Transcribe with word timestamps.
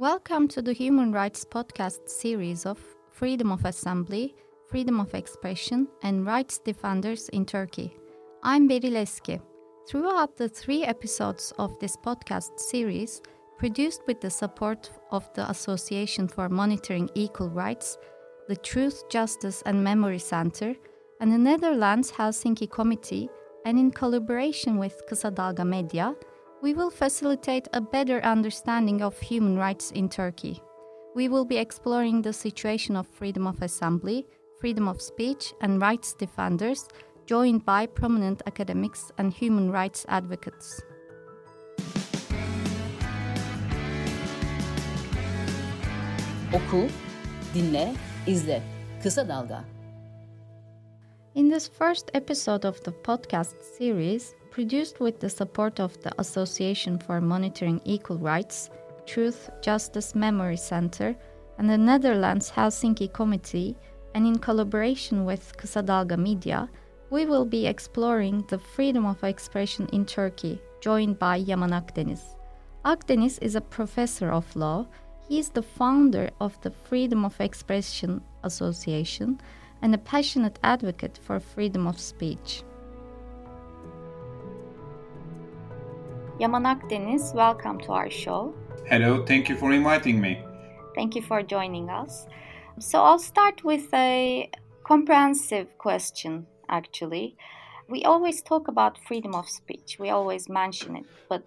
Welcome 0.00 0.46
to 0.50 0.62
the 0.62 0.74
Human 0.74 1.10
Rights 1.10 1.44
Podcast 1.44 2.08
series 2.08 2.66
of 2.66 2.78
Freedom 3.10 3.50
of 3.50 3.64
Assembly, 3.64 4.36
Freedom 4.68 5.00
of 5.00 5.12
Expression, 5.12 5.88
and 6.04 6.24
Rights 6.24 6.58
Defenders 6.58 7.28
in 7.30 7.44
Turkey. 7.44 7.96
I'm 8.44 8.68
Beril 8.68 8.94
Eski. 8.94 9.40
Throughout 9.88 10.36
the 10.36 10.48
three 10.48 10.84
episodes 10.84 11.52
of 11.58 11.76
this 11.80 11.96
podcast 11.96 12.60
series, 12.60 13.22
produced 13.58 14.02
with 14.06 14.20
the 14.20 14.30
support 14.30 14.88
of 15.10 15.28
the 15.34 15.50
Association 15.50 16.28
for 16.28 16.48
Monitoring 16.48 17.10
Equal 17.16 17.50
Rights, 17.50 17.98
the 18.46 18.54
Truth, 18.54 19.08
Justice 19.08 19.64
and 19.66 19.82
Memory 19.82 20.20
Center, 20.20 20.76
and 21.20 21.32
the 21.32 21.38
Netherlands 21.38 22.12
Helsinki 22.12 22.70
Committee, 22.70 23.28
and 23.64 23.76
in 23.76 23.90
collaboration 23.90 24.78
with 24.78 25.02
Kısa 25.10 25.34
Dalga 25.34 25.66
Media, 25.66 26.14
we 26.60 26.74
will 26.74 26.90
facilitate 26.90 27.68
a 27.72 27.80
better 27.80 28.20
understanding 28.24 29.00
of 29.00 29.18
human 29.20 29.56
rights 29.56 29.92
in 29.92 30.08
Turkey. 30.08 30.60
We 31.14 31.28
will 31.28 31.44
be 31.44 31.56
exploring 31.56 32.22
the 32.22 32.32
situation 32.32 32.96
of 32.96 33.06
freedom 33.06 33.46
of 33.46 33.62
assembly, 33.62 34.26
freedom 34.60 34.88
of 34.88 35.00
speech, 35.00 35.54
and 35.60 35.80
rights 35.80 36.14
defenders, 36.14 36.88
joined 37.26 37.64
by 37.64 37.86
prominent 37.86 38.42
academics 38.46 39.12
and 39.18 39.32
human 39.32 39.70
rights 39.70 40.04
advocates. 40.08 40.82
Oku, 46.52 46.88
dinle, 47.54 47.94
izle. 48.26 48.62
Kısa 49.02 49.24
Dalga. 49.24 49.64
In 51.34 51.48
this 51.48 51.68
first 51.68 52.10
episode 52.14 52.64
of 52.64 52.82
the 52.82 52.90
podcast 52.90 53.62
series, 53.62 54.34
produced 54.58 54.98
with 54.98 55.20
the 55.20 55.30
support 55.30 55.78
of 55.78 55.96
the 56.02 56.12
Association 56.20 56.98
for 56.98 57.20
Monitoring 57.20 57.80
Equal 57.84 58.18
Rights, 58.18 58.70
Truth, 59.06 59.50
Justice 59.62 60.16
Memory 60.16 60.56
Center, 60.56 61.14
and 61.58 61.70
the 61.70 61.78
Netherlands 61.78 62.50
Helsinki 62.50 63.12
Committee, 63.12 63.76
and 64.16 64.26
in 64.26 64.36
collaboration 64.36 65.24
with 65.24 65.56
Kısadalga 65.56 66.18
Media, 66.18 66.68
we 67.10 67.24
will 67.24 67.44
be 67.44 67.68
exploring 67.68 68.44
the 68.48 68.58
freedom 68.58 69.06
of 69.06 69.22
expression 69.22 69.86
in 69.92 70.04
Turkey, 70.04 70.60
joined 70.80 71.20
by 71.20 71.36
Yaman 71.36 71.70
Akdeniz. 71.70 72.34
Akdeniz 72.84 73.38
is 73.40 73.54
a 73.54 73.60
professor 73.60 74.32
of 74.32 74.56
law. 74.56 74.88
He 75.28 75.38
is 75.38 75.50
the 75.50 75.62
founder 75.62 76.30
of 76.40 76.60
the 76.62 76.72
Freedom 76.72 77.24
of 77.24 77.40
Expression 77.40 78.20
Association 78.42 79.40
and 79.82 79.94
a 79.94 79.98
passionate 79.98 80.58
advocate 80.64 81.16
for 81.22 81.38
freedom 81.38 81.86
of 81.86 82.00
speech. 82.00 82.64
Yaman 86.40 86.62
Akdeniz, 86.62 87.34
welcome 87.34 87.80
to 87.80 87.90
our 87.90 88.08
show. 88.08 88.54
Hello, 88.86 89.24
thank 89.26 89.48
you 89.48 89.56
for 89.56 89.72
inviting 89.72 90.20
me. 90.20 90.40
Thank 90.94 91.16
you 91.16 91.22
for 91.22 91.42
joining 91.42 91.90
us. 91.90 92.28
So, 92.78 93.02
I'll 93.02 93.18
start 93.18 93.64
with 93.64 93.92
a 93.92 94.48
comprehensive 94.84 95.76
question 95.78 96.46
actually. 96.68 97.36
We 97.88 98.04
always 98.04 98.40
talk 98.40 98.68
about 98.68 98.98
freedom 99.04 99.34
of 99.34 99.48
speech, 99.48 99.96
we 99.98 100.10
always 100.10 100.48
mention 100.48 100.94
it, 100.94 101.06
but 101.28 101.42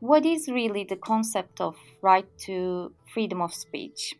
what 0.00 0.24
is 0.24 0.48
really 0.48 0.84
the 0.84 0.96
concept 0.96 1.60
of 1.60 1.76
right 2.00 2.26
to 2.46 2.94
freedom 3.12 3.42
of 3.42 3.52
speech? 3.52 4.14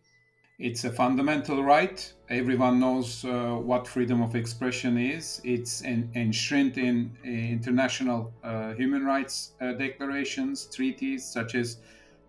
It's 0.59 0.85
a 0.85 0.91
fundamental 0.91 1.63
right. 1.63 2.11
Everyone 2.31 2.81
knows 2.81 3.27
uh, 3.27 3.57
what 3.57 3.87
freedom 3.87 4.23
of 4.23 4.35
expression 4.35 4.97
is. 4.97 5.39
It's 5.45 5.85
en- 5.85 6.11
enshrined 6.15 6.79
in 6.79 7.15
uh, 7.23 7.29
international 7.29 8.33
uh, 8.43 8.73
human 8.73 9.05
rights 9.05 9.53
uh, 9.61 9.73
declarations, 9.73 10.65
treaties 10.75 11.27
such 11.27 11.55
as 11.55 11.77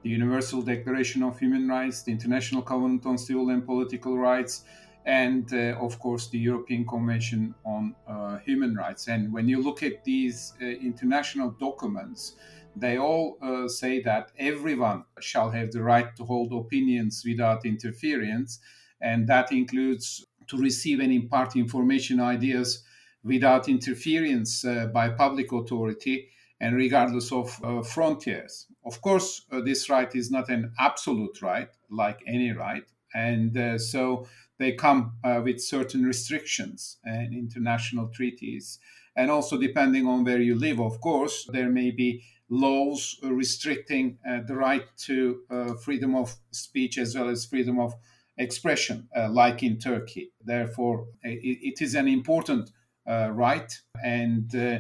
the 0.04 0.10
Universal 0.10 0.64
Declaration 0.64 1.24
of 1.24 1.40
Human 1.40 1.70
Rights, 1.70 2.04
the 2.04 2.12
International 2.12 2.62
Covenant 2.62 3.06
on 3.06 3.18
Civil 3.18 3.50
and 3.50 3.66
Political 3.66 4.18
Rights, 4.18 4.66
and 5.06 5.54
uh, 5.54 5.80
of 5.80 5.98
course 5.98 6.28
the 6.28 6.38
European 6.38 6.86
Convention 6.86 7.56
on 7.64 7.96
uh, 8.10 8.40
Human 8.40 8.76
Rights. 8.76 9.08
And 9.08 9.32
when 9.32 9.48
you 9.48 9.64
look 9.64 9.84
at 9.84 10.04
these 10.04 10.54
international 10.60 11.52
documents, 11.52 12.36
they 12.80 12.98
all 12.98 13.38
uh, 13.42 13.68
say 13.68 14.02
that 14.02 14.32
everyone 14.38 15.04
shall 15.20 15.50
have 15.52 15.72
the 15.72 15.84
right 15.84 16.16
to 16.16 16.24
hold 16.24 16.54
opinions 16.54 17.24
without 17.26 17.66
interference, 17.66 18.60
and 19.02 19.28
that 19.28 19.52
includes 19.52 20.26
to 20.48 20.58
receive 20.58 21.00
and 21.00 21.12
impart 21.12 21.56
information, 21.56 22.20
ideas 22.20 22.84
without 23.24 23.68
interference 23.68 24.64
uh, 24.64 24.88
by 24.88 25.10
public 25.10 25.52
authority 25.52 26.30
and 26.60 26.76
regardless 26.76 27.32
of 27.32 27.60
uh, 27.64 27.82
frontiers. 27.84 28.68
Of 28.86 29.02
course, 29.02 29.46
uh, 29.52 29.62
this 29.62 29.90
right 29.90 30.14
is 30.16 30.32
not 30.32 30.50
an 30.50 30.72
absolute 30.80 31.42
right, 31.42 31.70
like 31.90 32.20
any 32.28 32.52
right, 32.52 32.86
and 33.14 33.56
uh, 33.58 33.78
so 33.78 34.28
they 34.58 34.72
come 34.72 35.14
uh, 35.24 35.42
with 35.44 35.62
certain 35.62 36.04
restrictions 36.04 36.98
and 37.04 37.34
international 37.34 38.08
treaties. 38.10 38.80
And 39.16 39.32
also, 39.32 39.58
depending 39.58 40.06
on 40.08 40.24
where 40.24 40.42
you 40.42 40.56
live, 40.56 40.80
of 40.80 41.02
course, 41.02 41.48
there 41.52 41.70
may 41.70 41.92
be 41.92 42.24
laws 42.50 43.18
restricting 43.24 44.18
uh, 44.28 44.40
the 44.48 44.56
right 44.56 44.86
to 44.98 45.42
uh, 45.50 45.74
freedom 45.76 46.16
of 46.16 46.36
speech 46.52 46.98
as 46.98 47.16
well 47.16 47.30
as 47.30 47.46
freedom 47.46 47.80
of 47.80 47.94
expression, 48.38 49.08
uh, 49.16 49.30
like 49.30 49.64
in 49.64 49.78
Turkey. 49.78 50.32
Therefore, 50.44 51.08
it, 51.24 51.40
it 51.62 51.82
is 51.82 51.96
an 51.96 52.08
important 52.08 52.72
uh, 53.08 53.30
right, 53.32 53.72
and 54.04 54.54
uh, 54.56 54.80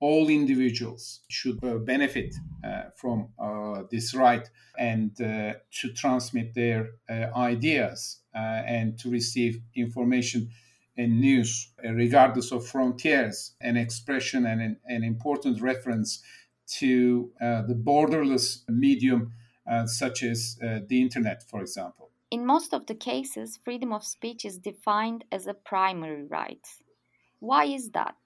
all 0.00 0.28
individuals 0.28 1.20
should 1.28 1.62
uh, 1.64 1.76
benefit 1.78 2.34
from 2.96 3.28
this 3.90 4.14
right 4.14 4.48
and 4.78 5.16
to 5.16 5.92
transmit 5.94 6.54
their 6.54 6.90
ideas 7.08 8.20
and 8.34 8.98
to 8.98 9.10
receive 9.10 9.60
information 9.74 10.50
and 10.98 11.20
news, 11.20 11.72
regardless 11.84 12.52
of 12.52 12.66
frontiers, 12.66 13.52
an 13.60 13.76
expression 13.76 14.46
and 14.46 14.60
an, 14.60 14.76
an 14.86 15.04
important 15.04 15.60
reference 15.60 16.22
to 16.66 17.30
uh, 17.40 17.62
the 17.62 17.74
borderless 17.74 18.68
medium 18.68 19.32
uh, 19.70 19.86
such 19.86 20.22
as 20.22 20.58
uh, 20.62 20.80
the 20.88 21.00
internet, 21.00 21.42
for 21.42 21.60
example. 21.60 22.10
In 22.30 22.44
most 22.44 22.72
of 22.72 22.86
the 22.86 22.94
cases, 22.94 23.58
freedom 23.64 23.92
of 23.92 24.04
speech 24.04 24.44
is 24.44 24.58
defined 24.58 25.24
as 25.30 25.46
a 25.46 25.54
primary 25.54 26.24
right. 26.24 26.66
Why 27.40 27.64
is 27.64 27.90
that? 27.90 28.16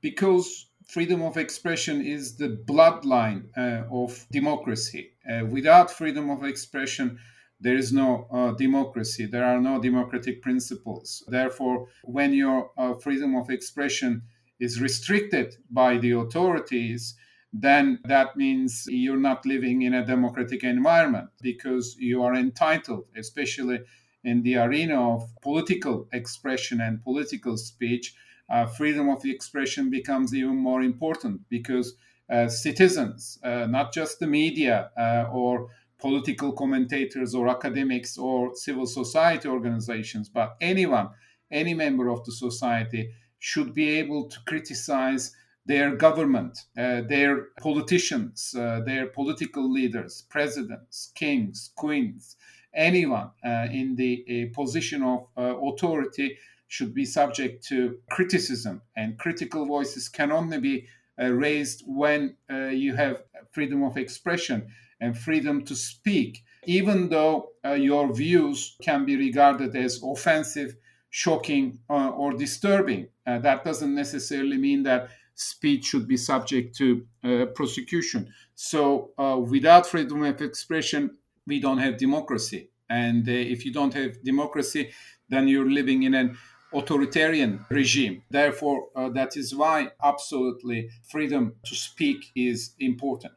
Because 0.00 0.66
freedom 0.86 1.22
of 1.22 1.36
expression 1.36 2.00
is 2.00 2.36
the 2.36 2.48
bloodline 2.66 3.44
uh, 3.56 3.84
of 3.90 4.26
democracy. 4.30 5.12
Uh, 5.30 5.44
without 5.46 5.90
freedom 5.90 6.30
of 6.30 6.42
expression, 6.42 7.18
there 7.60 7.76
is 7.76 7.92
no 7.92 8.26
uh, 8.32 8.52
democracy. 8.52 9.26
There 9.26 9.44
are 9.44 9.60
no 9.60 9.80
democratic 9.80 10.40
principles. 10.40 11.22
Therefore, 11.28 11.88
when 12.04 12.32
your 12.32 12.70
freedom 13.02 13.34
of 13.36 13.50
expression 13.50 14.22
is 14.58 14.80
restricted 14.80 15.56
by 15.70 15.98
the 15.98 16.12
authorities, 16.12 17.14
then 17.52 17.98
that 18.04 18.36
means 18.36 18.84
you're 18.88 19.16
not 19.16 19.44
living 19.44 19.82
in 19.82 19.94
a 19.94 20.06
democratic 20.06 20.62
environment 20.62 21.30
because 21.42 21.96
you 21.98 22.22
are 22.22 22.34
entitled, 22.34 23.06
especially 23.16 23.80
in 24.22 24.42
the 24.42 24.56
arena 24.56 25.14
of 25.14 25.28
political 25.42 26.06
expression 26.12 26.80
and 26.80 27.02
political 27.02 27.56
speech, 27.56 28.14
uh, 28.48 28.66
freedom 28.66 29.08
of 29.08 29.24
expression 29.24 29.90
becomes 29.90 30.34
even 30.34 30.56
more 30.56 30.82
important 30.82 31.40
because 31.48 31.94
uh, 32.28 32.48
citizens, 32.48 33.38
uh, 33.42 33.66
not 33.66 33.92
just 33.92 34.20
the 34.20 34.26
media 34.26 34.90
uh, 34.96 35.28
or 35.32 35.68
political 35.98 36.52
commentators 36.52 37.34
or 37.34 37.48
academics 37.48 38.16
or 38.16 38.54
civil 38.54 38.86
society 38.86 39.48
organizations, 39.48 40.28
but 40.28 40.56
anyone, 40.60 41.08
any 41.50 41.74
member 41.74 42.08
of 42.08 42.24
the 42.24 42.32
society 42.32 43.10
should 43.38 43.74
be 43.74 43.88
able 43.88 44.28
to 44.28 44.38
criticize 44.46 45.34
their 45.70 45.94
government, 45.94 46.58
uh, 46.76 47.02
their 47.02 47.46
politicians, 47.60 48.52
uh, 48.58 48.80
their 48.84 49.06
political 49.06 49.70
leaders, 49.70 50.24
presidents, 50.28 51.12
kings, 51.14 51.70
queens, 51.76 52.36
anyone 52.74 53.30
uh, 53.44 53.68
in 53.70 53.94
the 53.94 54.12
uh, 54.26 54.52
position 54.52 55.00
of 55.04 55.28
uh, 55.36 55.56
authority 55.68 56.36
should 56.66 56.92
be 56.92 57.04
subject 57.04 57.64
to 57.68 57.98
criticism. 58.10 58.82
And 58.96 59.16
critical 59.16 59.64
voices 59.64 60.08
can 60.08 60.32
only 60.32 60.58
be 60.58 60.88
uh, 61.20 61.30
raised 61.30 61.84
when 61.86 62.36
you 62.72 62.96
have 62.96 63.22
freedom 63.52 63.84
of 63.84 63.96
expression 63.96 64.66
and 65.00 65.16
freedom 65.16 65.64
to 65.66 65.76
speak, 65.76 66.42
even 66.64 67.08
though 67.10 67.50
your 67.76 68.12
views 68.12 68.76
can 68.82 69.04
be 69.04 69.16
regarded 69.16 69.76
as 69.76 70.02
offensive, 70.02 70.74
shocking, 71.10 71.78
or 71.88 72.32
disturbing. 72.32 73.08
that 73.24 73.64
doesn't 73.64 73.94
necessarily 73.94 74.56
mean 74.56 74.82
that 74.84 75.10
speech 75.40 75.86
should 75.86 76.06
be 76.06 76.16
subject 76.16 76.76
to 76.76 77.06
uh, 77.24 77.46
prosecution. 77.54 78.32
So, 78.54 79.10
uh, 79.18 79.38
without 79.38 79.86
freedom 79.86 80.22
of 80.22 80.40
expression, 80.42 81.16
we 81.46 81.60
don't 81.60 81.78
have 81.78 81.96
democracy. 81.96 82.70
And 82.88 83.28
uh, 83.28 83.32
if 83.32 83.64
you 83.64 83.72
don't 83.72 83.94
have 83.94 84.22
democracy, 84.22 84.90
then 85.28 85.48
you're 85.48 85.70
living 85.70 86.02
in 86.02 86.14
an 86.14 86.36
authoritarian 86.74 87.64
regime. 87.70 88.22
Therefore, 88.30 88.88
uh, 88.94 89.08
that 89.10 89.36
is 89.36 89.54
why 89.54 89.88
absolutely 90.02 90.90
freedom 91.10 91.54
to 91.64 91.74
speak 91.74 92.30
is 92.36 92.74
important. 92.78 93.32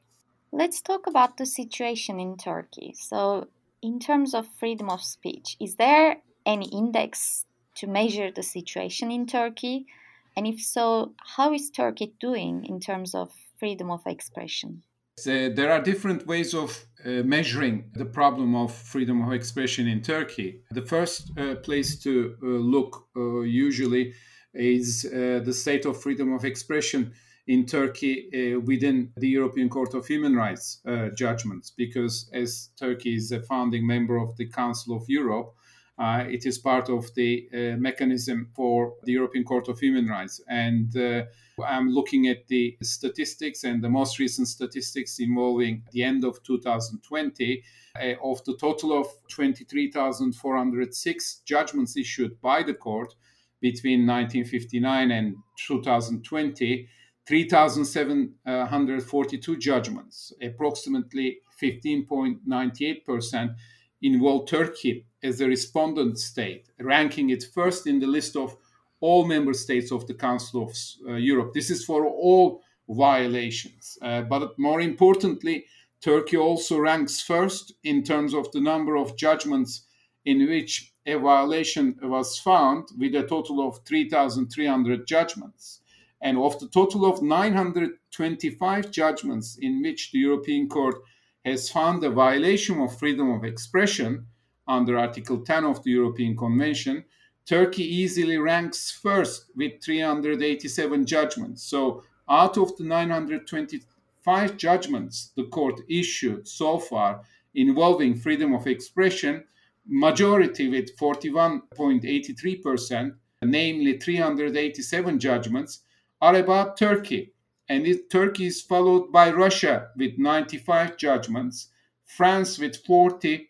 Let's 0.51 0.81
talk 0.81 1.07
about 1.07 1.38
the 1.38 1.45
situation 1.45 2.19
in 2.19 2.38
Turkey. 2.38 2.94
So, 2.95 3.47
in 3.81 3.99
terms 3.99 4.33
of 4.33 4.47
freedom 4.59 4.89
of 4.89 5.01
speech, 5.01 5.57
is 5.59 5.75
there 5.75 6.17
any 6.45 6.67
index 6.69 7.45
to 7.75 7.88
measure 7.88 8.31
the 8.31 8.44
situation 8.44 9.11
in 9.11 9.25
Turkey? 9.25 9.88
And 10.35 10.47
if 10.47 10.59
so, 10.62 11.13
how 11.35 11.53
is 11.53 11.69
Turkey 11.69 12.13
doing 12.19 12.65
in 12.65 12.80
terms 12.80 13.13
of 13.13 13.31
freedom 13.59 13.91
of 13.91 14.01
expression? 14.06 14.83
Uh, 15.19 15.50
there 15.53 15.71
are 15.71 15.81
different 15.81 16.25
ways 16.25 16.56
of 16.56 16.85
uh, 17.06 17.21
measuring 17.24 17.91
the 17.94 18.06
problem 18.06 18.56
of 18.56 18.74
freedom 18.74 19.21
of 19.21 19.31
expression 19.31 19.88
in 19.88 20.01
Turkey. 20.01 20.62
The 20.71 20.81
first 20.81 21.31
uh, 21.38 21.56
place 21.56 22.00
to 22.00 22.35
look 22.41 23.07
usually 23.15 24.13
is 24.56 25.03
the 25.03 25.53
state 25.53 25.85
of 25.85 26.01
freedom 26.01 26.33
of 26.33 26.45
expression 26.45 27.13
in 27.45 27.65
Turkey 27.65 28.56
within 28.65 29.12
the 29.18 29.27
European 29.27 29.69
Court 29.69 29.94
of 29.94 30.07
Human 30.07 30.35
Rights 30.35 30.81
judgments, 31.15 31.71
because 31.75 32.30
as 32.33 32.69
Turkey 32.80 33.15
is 33.15 33.31
a 33.31 33.41
founding 33.41 33.85
member 33.85 34.18
of 34.18 34.35
the 34.38 34.47
Council 34.47 34.95
of 34.95 35.03
Europe, 35.07 35.53
uh, 35.98 36.24
it 36.28 36.45
is 36.45 36.57
part 36.57 36.90
of 36.90 37.13
the 37.16 37.50
uh, 37.54 37.78
mechanism 37.78 38.50
for 38.56 38.95
the 39.04 39.12
European 39.12 39.44
Court 39.44 39.68
of 39.68 39.78
Human 39.80 40.07
Rights. 40.07 40.42
And 40.48 40.95
uh, 40.98 41.25
I'm 41.63 41.90
looking 41.90 42.28
at 42.28 42.48
the 42.48 42.75
statistics 42.81 43.63
and 43.63 43.84
the 43.84 43.90
most 43.90 44.18
recent 44.18 44.48
statistics 44.48 45.19
involving 45.19 45.84
the 45.92 46.04
end 46.04 46.24
of 46.24 46.42
2020. 46.44 47.63
Uh, 47.95 48.16
of 48.24 48.44
the 48.45 48.57
total 48.57 49.00
of 49.00 49.06
23,406 49.30 51.42
judgments 51.45 51.95
issued 51.95 52.42
by 52.42 52.63
the 52.63 52.74
court 52.74 53.13
between 53.62 54.07
1959 54.07 55.12
and 55.12 55.36
2020, 55.68 56.90
3,742 57.28 59.57
judgments, 59.57 60.34
approximately 60.42 61.38
15.98%, 61.62 63.56
involve 64.01 64.48
Turkey 64.48 65.06
as 65.23 65.41
a 65.41 65.47
respondent 65.47 66.19
state, 66.19 66.69
ranking 66.79 67.29
it 67.29 67.43
first 67.53 67.87
in 67.87 67.99
the 67.99 68.07
list 68.07 68.35
of 68.35 68.55
all 68.99 69.25
member 69.25 69.53
states 69.53 69.91
of 69.91 70.07
the 70.07 70.13
Council 70.13 70.63
of 70.63 70.77
uh, 71.07 71.13
Europe. 71.13 71.53
This 71.53 71.69
is 71.69 71.83
for 71.83 72.05
all 72.05 72.61
violations. 72.87 73.97
Uh, 74.01 74.21
but 74.21 74.57
more 74.57 74.81
importantly, 74.81 75.65
Turkey 76.01 76.37
also 76.37 76.79
ranks 76.79 77.21
first 77.21 77.73
in 77.83 78.03
terms 78.03 78.33
of 78.33 78.51
the 78.51 78.61
number 78.61 78.97
of 78.97 79.17
judgments 79.17 79.85
in 80.25 80.47
which 80.47 80.93
a 81.05 81.15
violation 81.15 81.97
was 82.01 82.39
found, 82.39 82.87
with 82.97 83.15
a 83.15 83.23
total 83.23 83.67
of 83.67 83.79
3,300 83.85 85.05
judgments. 85.05 85.81
And 86.21 86.37
of 86.37 86.57
the 86.59 86.69
total 86.69 87.05
of 87.05 87.21
925 87.21 88.91
judgments 88.91 89.57
in 89.61 89.81
which 89.81 90.11
the 90.11 90.19
European 90.19 90.69
Court 90.69 90.95
has 91.43 91.69
found 91.69 92.03
a 92.03 92.09
violation 92.09 92.79
of 92.79 92.97
freedom 92.97 93.31
of 93.31 93.43
expression, 93.43 94.27
under 94.68 94.98
Article 94.98 95.39
10 95.39 95.65
of 95.65 95.83
the 95.83 95.92
European 95.92 96.36
Convention, 96.36 97.06
Turkey 97.45 97.83
easily 97.83 98.38
ranks 98.38 98.92
first 98.92 99.51
with 99.56 99.83
387 99.83 101.06
judgments. 101.06 101.63
So, 101.63 102.04
out 102.30 102.57
of 102.57 102.77
the 102.77 102.86
925 102.86 104.56
judgments 104.56 105.33
the 105.36 105.44
court 105.45 105.81
issued 105.89 106.48
so 106.48 106.80
far 106.80 107.21
involving 107.54 108.15
freedom 108.15 108.54
of 108.54 108.65
expression, 108.65 109.44
majority 109.86 110.69
with 110.69 110.95
41.83%, 110.98 113.13
namely 113.44 114.00
387 114.00 115.19
judgments, 115.19 115.81
are 116.21 116.36
about 116.36 116.77
Turkey. 116.77 117.33
And 117.69 117.86
it, 117.86 118.09
Turkey 118.09 118.48
is 118.48 118.62
followed 118.62 119.12
by 119.12 119.31
Russia 119.31 119.89
with 119.98 120.18
95 120.18 120.95
judgments, 120.98 121.68
France 122.06 122.57
with 122.57 122.77
40, 122.86 123.50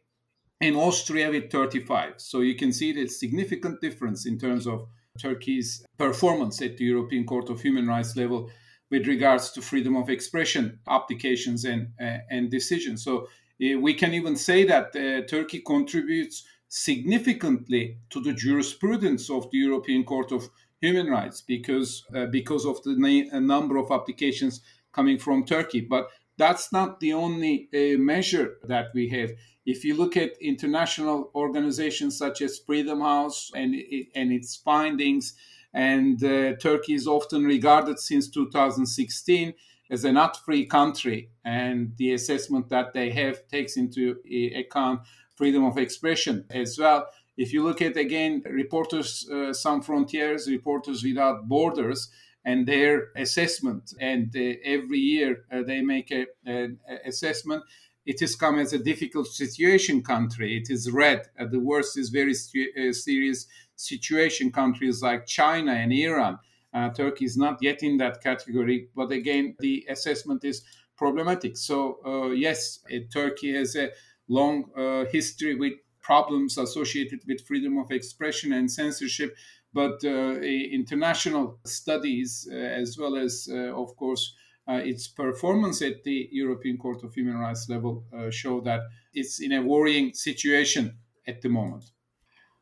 and 0.63 0.77
Austria 0.77 1.29
with 1.29 1.51
35. 1.51 2.13
So 2.17 2.39
you 2.39 2.55
can 2.55 2.71
see 2.71 2.93
the 2.93 3.07
significant 3.07 3.81
difference 3.81 4.25
in 4.25 4.39
terms 4.39 4.65
of 4.65 4.87
Turkey's 5.19 5.85
performance 5.97 6.61
at 6.61 6.77
the 6.77 6.85
European 6.85 7.25
Court 7.25 7.49
of 7.49 7.61
Human 7.61 7.85
Rights 7.87 8.15
level 8.15 8.49
with 8.89 9.05
regards 9.05 9.51
to 9.51 9.61
freedom 9.61 9.95
of 9.95 10.09
expression 10.09 10.79
applications 10.87 11.65
and 11.65 11.89
uh, 12.01 12.19
and 12.29 12.49
decisions. 12.49 13.03
So 13.03 13.27
uh, 13.61 13.79
we 13.79 13.93
can 13.93 14.13
even 14.13 14.35
say 14.35 14.63
that 14.65 14.95
uh, 14.95 15.27
Turkey 15.27 15.59
contributes 15.59 16.43
significantly 16.69 17.97
to 18.09 18.21
the 18.21 18.33
jurisprudence 18.33 19.29
of 19.29 19.49
the 19.51 19.57
European 19.57 20.03
Court 20.03 20.31
of 20.31 20.49
Human 20.81 21.07
Rights 21.07 21.41
because 21.41 22.05
uh, 22.15 22.27
because 22.27 22.65
of 22.65 22.81
the 22.83 22.95
na- 22.97 23.39
number 23.39 23.77
of 23.77 23.91
applications 23.91 24.61
coming 24.93 25.17
from 25.19 25.43
Turkey. 25.43 25.81
But 25.81 26.07
that's 26.37 26.71
not 26.71 26.99
the 26.99 27.13
only 27.13 27.69
uh, 27.73 27.97
measure 27.99 28.57
that 28.63 28.87
we 28.93 29.09
have 29.09 29.31
if 29.65 29.85
you 29.85 29.95
look 29.95 30.17
at 30.17 30.41
international 30.41 31.31
organizations 31.35 32.17
such 32.17 32.41
as 32.41 32.59
Freedom 32.59 32.99
House 33.01 33.51
and, 33.55 33.75
and 34.15 34.31
its 34.31 34.57
findings, 34.57 35.33
and 35.73 36.23
uh, 36.23 36.53
Turkey 36.57 36.93
is 36.93 37.07
often 37.07 37.45
regarded 37.45 37.99
since 37.99 38.29
2016 38.29 39.53
as 39.89 40.03
a 40.03 40.11
not 40.11 40.43
free 40.43 40.65
country, 40.65 41.29
and 41.45 41.93
the 41.97 42.13
assessment 42.13 42.69
that 42.69 42.93
they 42.93 43.09
have 43.11 43.47
takes 43.47 43.77
into 43.77 44.17
account 44.55 45.01
freedom 45.35 45.63
of 45.63 45.77
expression 45.77 46.45
as 46.49 46.77
well. 46.77 47.07
If 47.37 47.53
you 47.53 47.63
look 47.63 47.81
at 47.81 47.97
again 47.97 48.43
Reporters 48.45 49.27
uh, 49.31 49.53
Sans 49.53 49.87
Reporters 49.87 51.03
Without 51.03 51.47
Borders, 51.47 52.09
and 52.45 52.67
their 52.67 53.09
assessment, 53.15 53.93
and 53.99 54.35
uh, 54.35 54.55
every 54.63 54.99
year 54.99 55.45
uh, 55.51 55.63
they 55.63 55.81
make 55.81 56.11
an 56.11 56.79
assessment 57.05 57.63
it 58.05 58.19
has 58.19 58.35
come 58.35 58.59
as 58.59 58.73
a 58.73 58.79
difficult 58.79 59.27
situation 59.27 60.03
country. 60.03 60.57
It 60.57 60.69
is 60.69 60.91
red. 60.91 61.29
Uh, 61.39 61.45
the 61.45 61.59
worst 61.59 61.97
is 61.97 62.09
very 62.09 62.33
uh, 62.33 62.91
serious 62.91 63.47
situation 63.75 64.51
countries 64.51 65.01
like 65.01 65.25
China 65.25 65.71
and 65.71 65.93
Iran. 65.93 66.39
Uh, 66.73 66.89
Turkey 66.89 67.25
is 67.25 67.37
not 67.37 67.59
yet 67.61 67.83
in 67.83 67.97
that 67.97 68.21
category, 68.21 68.89
but 68.95 69.11
again, 69.11 69.55
the 69.59 69.85
assessment 69.89 70.43
is 70.43 70.63
problematic. 70.97 71.55
So, 71.55 71.99
uh, 72.05 72.31
yes, 72.31 72.79
uh, 72.91 72.97
Turkey 73.11 73.55
has 73.55 73.75
a 73.75 73.91
long 74.27 74.65
history 75.11 75.55
with 75.55 75.73
problems 76.01 76.57
associated 76.57 77.21
with 77.27 77.45
freedom 77.45 77.77
of 77.77 77.91
expression 77.91 78.51
and 78.51 78.69
censorship, 78.69 79.35
but 79.73 80.03
international 80.03 81.59
studies, 81.65 82.47
as 82.51 82.97
well 82.97 83.15
as, 83.15 83.47
of 83.51 83.95
course, 83.97 84.35
uh, 84.67 84.75
its 84.75 85.07
performance 85.07 85.81
at 85.81 86.03
the 86.03 86.29
European 86.31 86.77
Court 86.77 87.03
of 87.03 87.13
Human 87.13 87.37
Rights 87.37 87.67
level 87.69 88.05
uh, 88.13 88.29
show 88.29 88.61
that 88.61 88.81
it's 89.13 89.41
in 89.41 89.51
a 89.51 89.61
worrying 89.61 90.13
situation 90.13 90.97
at 91.27 91.41
the 91.41 91.49
moment. 91.49 91.91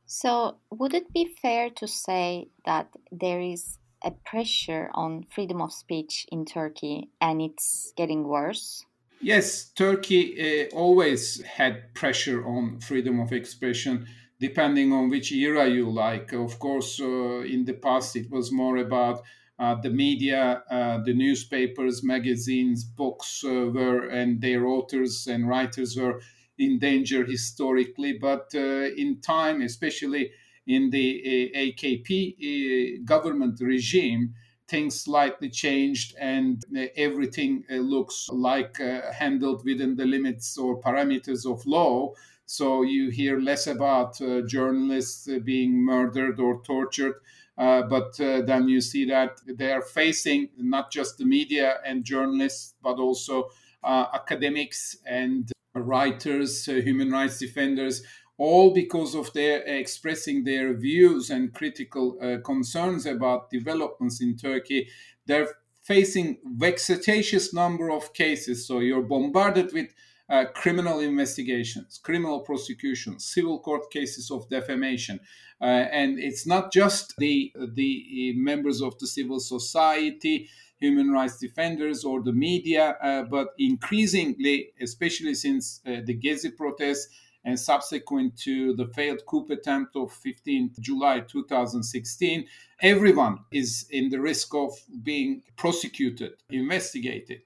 So, 0.05 0.57
would 0.71 0.93
it 0.93 1.13
be 1.13 1.35
fair 1.41 1.69
to 1.69 1.87
say 1.87 2.49
that 2.65 2.87
there 3.11 3.39
is 3.39 3.77
a 4.03 4.11
pressure 4.11 4.89
on 4.93 5.25
freedom 5.29 5.61
of 5.61 5.71
speech 5.71 6.25
in 6.31 6.43
Turkey 6.43 7.09
and 7.21 7.41
it's 7.41 7.93
getting 7.95 8.27
worse? 8.27 8.83
Yes, 9.21 9.69
Turkey 9.75 10.65
uh, 10.65 10.75
always 10.75 11.41
had 11.43 11.93
pressure 11.93 12.43
on 12.43 12.79
freedom 12.79 13.19
of 13.19 13.31
expression, 13.31 14.07
depending 14.41 14.91
on 14.91 15.09
which 15.09 15.31
era 15.31 15.69
you 15.69 15.89
like. 15.89 16.33
Of 16.33 16.59
course, 16.59 16.99
uh, 16.99 17.41
in 17.41 17.65
the 17.65 17.73
past, 17.75 18.15
it 18.17 18.29
was 18.29 18.51
more 18.51 18.77
about 18.77 19.23
uh, 19.59 19.75
the 19.75 19.91
media, 19.91 20.63
uh, 20.69 21.03
the 21.03 21.13
newspapers, 21.13 22.03
magazines, 22.03 22.83
books 22.83 23.43
uh, 23.45 23.69
were, 23.73 24.07
and 24.09 24.41
their 24.41 24.65
authors 24.67 25.27
and 25.27 25.47
writers 25.47 25.95
were 25.95 26.21
in 26.57 26.79
danger 26.79 27.23
historically. 27.25 28.13
But 28.17 28.51
uh, 28.55 28.89
in 29.03 29.21
time, 29.21 29.61
especially 29.61 30.31
in 30.65 30.89
the 30.89 31.21
uh, 31.53 31.57
AKP 31.59 33.01
government 33.05 33.59
regime, 33.61 34.33
things 34.67 35.01
slightly 35.01 35.49
changed 35.49 36.15
and 36.17 36.63
everything 36.95 37.65
looks 37.69 38.29
like 38.31 38.77
handled 38.77 39.65
within 39.65 39.95
the 39.97 40.05
limits 40.05 40.57
or 40.57 40.79
parameters 40.81 41.45
of 41.51 41.65
law. 41.65 42.13
So 42.51 42.81
you 42.81 43.09
hear 43.09 43.39
less 43.39 43.67
about 43.67 44.19
journalists 44.47 45.27
being 45.43 45.73
murdered 45.85 46.39
or 46.39 46.61
tortured 46.63 47.15
uh, 47.61 47.83
but 47.83 48.19
uh, 48.19 48.41
then 48.41 48.67
you 48.67 48.81
see 48.81 49.05
that 49.05 49.39
they 49.45 49.71
are 49.71 49.83
facing 49.83 50.49
not 50.57 50.91
just 50.91 51.19
the 51.19 51.25
media 51.25 51.77
and 51.85 52.03
journalists, 52.03 52.73
but 52.81 52.97
also 52.97 53.49
uh, 53.83 54.05
academics 54.13 54.97
and 55.05 55.51
writers, 55.75 56.67
uh, 56.67 56.73
human 56.73 57.11
rights 57.11 57.37
defenders, 57.37 58.01
all 58.37 58.73
because 58.73 59.13
of 59.13 59.31
their 59.33 59.61
expressing 59.61 60.43
their 60.43 60.73
views 60.73 61.29
and 61.29 61.53
critical 61.53 62.17
uh, 62.19 62.37
concerns 62.43 63.05
about 63.05 63.51
developments 63.51 64.21
in 64.21 64.35
Turkey. 64.35 64.87
They're 65.27 65.49
facing 65.83 66.39
vexatious 66.43 67.53
number 67.53 67.91
of 67.91 68.13
cases. 68.13 68.65
So 68.65 68.79
you're 68.79 69.03
bombarded 69.03 69.71
with 69.73 69.93
uh, 70.31 70.45
criminal 70.53 71.01
investigations, 71.01 71.99
criminal 72.01 72.39
prosecutions, 72.39 73.25
civil 73.25 73.59
court 73.59 73.91
cases 73.91 74.31
of 74.31 74.49
defamation. 74.49 75.19
Uh, 75.61 75.65
and 75.65 76.17
it's 76.17 76.47
not 76.47 76.71
just 76.71 77.13
the, 77.17 77.53
the 77.73 78.33
members 78.37 78.81
of 78.81 78.97
the 78.99 79.07
civil 79.07 79.41
society, 79.41 80.49
human 80.79 81.11
rights 81.11 81.37
defenders, 81.37 82.05
or 82.05 82.23
the 82.23 82.31
media, 82.31 82.95
uh, 83.03 83.23
but 83.23 83.49
increasingly, 83.59 84.69
especially 84.81 85.35
since 85.35 85.81
uh, 85.85 85.97
the 86.05 86.17
Gezi 86.17 86.55
protests, 86.55 87.09
and 87.43 87.59
subsequent 87.59 88.37
to 88.37 88.75
the 88.75 88.85
failed 88.93 89.25
coup 89.25 89.47
attempt 89.49 89.95
of 89.95 90.13
15th 90.23 90.79
July 90.79 91.21
2016, 91.21 92.45
everyone 92.81 93.39
is 93.51 93.87
in 93.89 94.09
the 94.09 94.19
risk 94.19 94.53
of 94.53 94.71
being 95.03 95.41
prosecuted, 95.57 96.33
investigated 96.51 97.41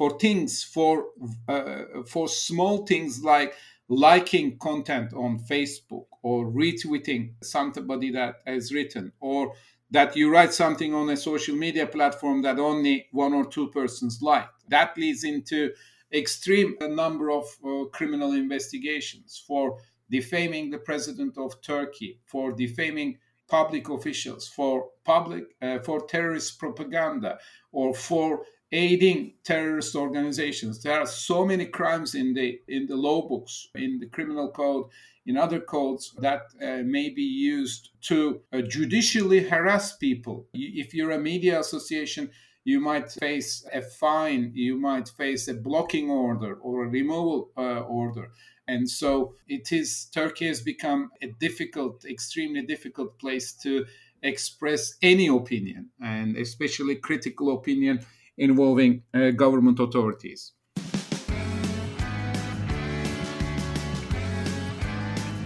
for 0.00 0.18
things 0.18 0.64
for 0.64 1.08
uh, 1.46 1.82
for 2.06 2.26
small 2.26 2.86
things 2.86 3.22
like 3.22 3.52
liking 3.90 4.56
content 4.56 5.12
on 5.12 5.38
Facebook 5.38 6.06
or 6.22 6.46
retweeting 6.46 7.34
somebody 7.42 8.10
that 8.10 8.36
has 8.46 8.72
written 8.72 9.12
or 9.20 9.52
that 9.90 10.16
you 10.16 10.32
write 10.32 10.54
something 10.54 10.94
on 10.94 11.10
a 11.10 11.16
social 11.18 11.54
media 11.54 11.86
platform 11.86 12.40
that 12.40 12.58
only 12.58 13.08
one 13.12 13.34
or 13.34 13.44
two 13.44 13.68
persons 13.72 14.22
like. 14.22 14.48
That 14.68 14.96
leads 14.96 15.22
into 15.22 15.70
extreme 16.10 16.78
number 16.80 17.30
of 17.30 17.44
uh, 17.62 17.84
criminal 17.92 18.32
investigations 18.32 19.44
for 19.46 19.80
defaming 20.10 20.70
the 20.70 20.78
president 20.78 21.36
of 21.36 21.60
Turkey, 21.60 22.20
for 22.24 22.52
defaming 22.52 23.18
public 23.48 23.90
officials, 23.90 24.48
for 24.48 24.86
public 25.04 25.44
uh, 25.60 25.80
for 25.80 26.06
terrorist 26.06 26.58
propaganda, 26.58 27.38
or 27.70 27.92
for 27.92 28.44
aiding 28.72 29.34
terrorist 29.44 29.94
organizations. 29.96 30.82
There 30.82 30.98
are 30.98 31.06
so 31.06 31.44
many 31.44 31.66
crimes 31.66 32.14
in 32.14 32.34
the 32.34 32.60
in 32.68 32.86
the 32.86 32.96
law 32.96 33.28
books, 33.28 33.68
in 33.74 33.98
the 33.98 34.06
criminal 34.06 34.50
code, 34.50 34.86
in 35.26 35.36
other 35.36 35.60
codes 35.60 36.14
that 36.18 36.42
uh, 36.62 36.82
may 36.84 37.10
be 37.10 37.22
used 37.22 37.90
to 38.02 38.40
uh, 38.52 38.62
judicially 38.62 39.40
harass 39.40 39.96
people. 39.96 40.46
If 40.52 40.94
you're 40.94 41.12
a 41.12 41.18
media 41.18 41.60
association, 41.60 42.30
you 42.64 42.80
might 42.80 43.10
face 43.10 43.66
a 43.72 43.82
fine, 43.82 44.52
you 44.54 44.76
might 44.76 45.08
face 45.08 45.48
a 45.48 45.54
blocking 45.54 46.10
order 46.10 46.54
or 46.54 46.84
a 46.84 46.88
removal 46.88 47.50
uh, 47.56 47.80
order. 47.80 48.30
And 48.68 48.88
so 48.88 49.34
it 49.48 49.72
is, 49.72 50.06
Turkey 50.14 50.46
has 50.46 50.60
become 50.60 51.10
a 51.22 51.28
difficult, 51.40 52.04
extremely 52.04 52.62
difficult 52.62 53.18
place 53.18 53.52
to 53.64 53.84
express 54.22 54.94
any 55.02 55.26
opinion, 55.26 55.90
and 56.00 56.36
especially 56.36 56.94
critical 56.96 57.54
opinion 57.54 58.06
involving 58.40 59.02
uh, 59.14 59.30
government 59.30 59.78
authorities. 59.78 60.54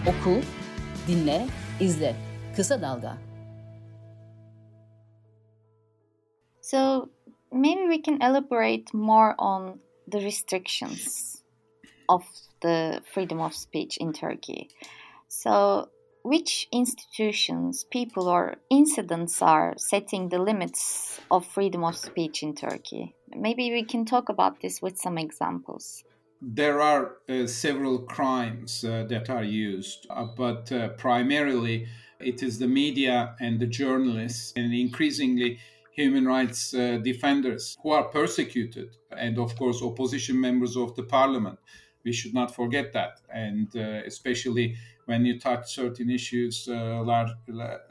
Oku, 0.07 0.41
dinle, 1.07 1.47
izle. 1.79 2.15
Kısa 2.55 2.81
Dalga. 2.81 3.17
So 6.61 7.09
maybe 7.51 7.87
we 7.87 8.01
can 8.01 8.21
elaborate 8.21 8.93
more 8.93 9.35
on 9.37 9.79
the 10.07 10.19
restrictions 10.19 11.43
of 12.07 12.23
the 12.61 13.01
freedom 13.13 13.41
of 13.41 13.53
speech 13.53 13.97
in 13.97 14.13
Turkey. 14.13 14.69
So 15.27 15.89
which 16.25 16.67
institutions, 16.71 17.85
people, 17.91 18.27
or 18.27 18.55
incidents 18.71 19.43
are 19.43 19.75
setting 19.77 20.29
the 20.29 20.39
limits 20.39 21.21
of 21.29 21.45
freedom 21.45 21.83
of 21.83 21.95
speech 21.95 22.41
in 22.41 22.55
Turkey? 22.55 23.13
Maybe 23.29 23.69
we 23.69 23.83
can 23.83 24.05
talk 24.05 24.29
about 24.29 24.59
this 24.59 24.81
with 24.81 24.97
some 24.97 25.19
examples. 25.19 26.03
There 26.41 26.81
are 26.81 27.17
uh, 27.29 27.45
several 27.45 27.99
crimes 27.99 28.83
uh, 28.83 29.05
that 29.07 29.29
are 29.29 29.43
used, 29.43 30.07
uh, 30.09 30.25
but 30.35 30.71
uh, 30.71 30.89
primarily 30.97 31.87
it 32.19 32.41
is 32.41 32.57
the 32.57 32.67
media 32.67 33.35
and 33.39 33.59
the 33.59 33.67
journalists, 33.67 34.51
and 34.55 34.73
increasingly 34.73 35.59
human 35.91 36.25
rights 36.25 36.73
uh, 36.73 36.97
defenders 37.03 37.77
who 37.83 37.91
are 37.91 38.05
persecuted, 38.05 38.97
and 39.15 39.37
of 39.37 39.55
course, 39.55 39.83
opposition 39.83 40.41
members 40.41 40.75
of 40.75 40.95
the 40.95 41.03
parliament. 41.03 41.59
We 42.03 42.13
should 42.13 42.33
not 42.33 42.53
forget 42.53 42.93
that, 42.93 43.21
and 43.33 43.67
uh, 43.75 44.01
especially 44.05 44.75
when 45.05 45.25
you 45.25 45.39
touch 45.39 45.73
certain 45.73 46.09
issues 46.09 46.67
uh, 46.67 47.01
large, 47.03 47.29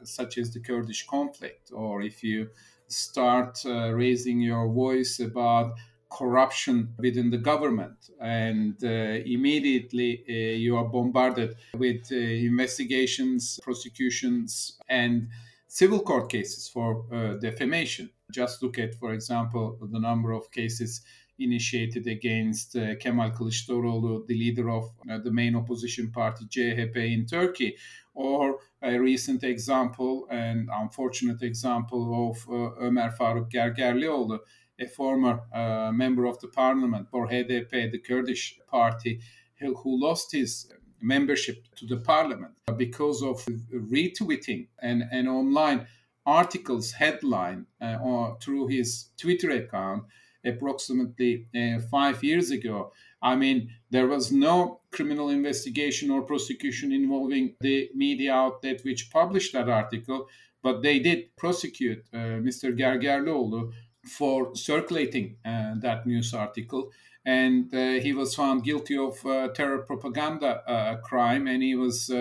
such 0.02 0.38
as 0.38 0.52
the 0.52 0.60
Kurdish 0.60 1.06
conflict, 1.06 1.70
or 1.72 2.02
if 2.02 2.22
you 2.22 2.48
start 2.88 3.58
uh, 3.64 3.92
raising 3.92 4.40
your 4.40 4.68
voice 4.68 5.20
about 5.20 5.74
corruption 6.10 6.94
within 6.98 7.30
the 7.30 7.38
government, 7.38 8.10
and 8.20 8.76
uh, 8.84 8.88
immediately 9.36 10.22
you 10.56 10.76
are 10.76 10.84
bombarded 10.84 11.56
with 11.76 12.12
investigations, 12.12 13.58
prosecutions, 13.62 14.78
and 14.88 15.28
civil 15.66 16.00
court 16.00 16.30
cases 16.30 16.68
for 16.68 17.04
defamation. 17.40 18.10
Just 18.30 18.62
look 18.62 18.78
at, 18.78 18.94
for 18.94 19.12
example, 19.12 19.76
the 19.90 19.98
number 19.98 20.32
of 20.32 20.50
cases 20.52 21.02
initiated 21.38 22.06
against 22.06 22.76
uh, 22.76 22.94
Kemal 22.96 23.30
Kılıçdaroğlu, 23.30 24.26
the 24.26 24.34
leader 24.34 24.70
of 24.70 24.84
uh, 25.10 25.18
the 25.18 25.30
main 25.30 25.54
opposition 25.54 26.12
party 26.12 26.44
CHP 26.46 26.96
in 26.96 27.26
Turkey, 27.26 27.76
or 28.14 28.58
a 28.82 28.98
recent 28.98 29.42
example 29.42 30.26
and 30.30 30.68
unfortunate 30.72 31.42
example 31.42 32.30
of 32.30 32.48
uh, 32.48 32.76
Ömer 32.80 33.10
Faruk 33.10 33.50
Gergerlioğlu, 33.50 34.40
a 34.78 34.86
former 34.86 35.40
uh, 35.52 35.92
member 35.92 36.26
of 36.26 36.38
the 36.40 36.48
parliament 36.48 37.08
for 37.10 37.28
HDP, 37.28 37.90
the 37.90 37.98
Kurdish 37.98 38.58
party, 38.66 39.20
who, 39.60 39.74
who 39.74 40.00
lost 40.00 40.32
his 40.32 40.72
membership 41.00 41.66
to 41.76 41.86
the 41.86 41.96
parliament. 41.96 42.54
Because 42.76 43.22
of 43.22 43.44
retweeting 43.72 44.68
and, 44.80 45.04
and 45.12 45.28
online 45.28 45.86
articles 46.26 46.92
headline 46.92 47.66
uh, 47.80 47.98
or 48.02 48.38
through 48.40 48.68
his 48.68 49.10
Twitter 49.18 49.50
account 49.50 50.04
approximately 50.44 51.46
uh, 51.54 51.80
five 51.90 52.22
years 52.22 52.50
ago. 52.50 52.92
I 53.22 53.36
mean, 53.36 53.70
there 53.90 54.06
was 54.06 54.30
no 54.30 54.80
criminal 54.92 55.30
investigation 55.30 56.10
or 56.10 56.22
prosecution 56.22 56.92
involving 56.92 57.54
the 57.60 57.90
media 57.94 58.34
outlet 58.34 58.84
which 58.84 59.10
published 59.10 59.54
that 59.54 59.68
article, 59.68 60.28
but 60.62 60.82
they 60.82 60.98
did 60.98 61.34
prosecute 61.36 62.04
uh, 62.12 62.40
Mr. 62.46 62.76
Gergerlioğlu 62.78 63.72
for 64.06 64.54
circulating 64.54 65.36
uh, 65.44 65.74
that 65.76 66.06
news 66.06 66.34
article. 66.34 66.90
And 67.26 67.74
uh, 67.74 68.00
he 68.00 68.12
was 68.12 68.34
found 68.34 68.64
guilty 68.64 68.98
of 68.98 69.24
uh, 69.24 69.48
terror 69.48 69.78
propaganda 69.78 70.62
uh, 70.68 70.96
crime, 70.96 71.46
and 71.46 71.62
he 71.62 71.74
was 71.74 72.12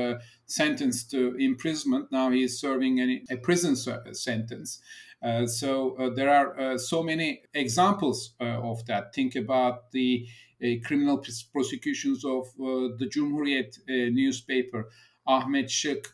sentenced 0.46 1.12
to 1.12 1.36
imprisonment. 1.38 2.10
Now 2.10 2.32
he 2.32 2.44
is 2.44 2.60
serving 2.60 3.22
a 3.30 3.36
prison 3.36 3.76
sentence. 3.76 4.80
Uh, 5.24 5.46
so 5.48 5.96
uh, 5.96 6.10
there 6.14 6.30
are 6.30 6.60
uh, 6.60 6.78
so 6.78 7.02
many 7.02 7.42
examples 7.54 8.34
of 8.40 8.86
that. 8.88 9.14
Think 9.14 9.36
about 9.36 9.92
the 9.92 10.28
criminal 10.86 11.24
prosecutions 11.52 12.24
of 12.24 12.48
the 12.58 13.10
Cumhuriyet 13.14 13.78
newspaper, 13.88 14.90
Ahmet 15.26 15.70
Şık, 15.70 16.08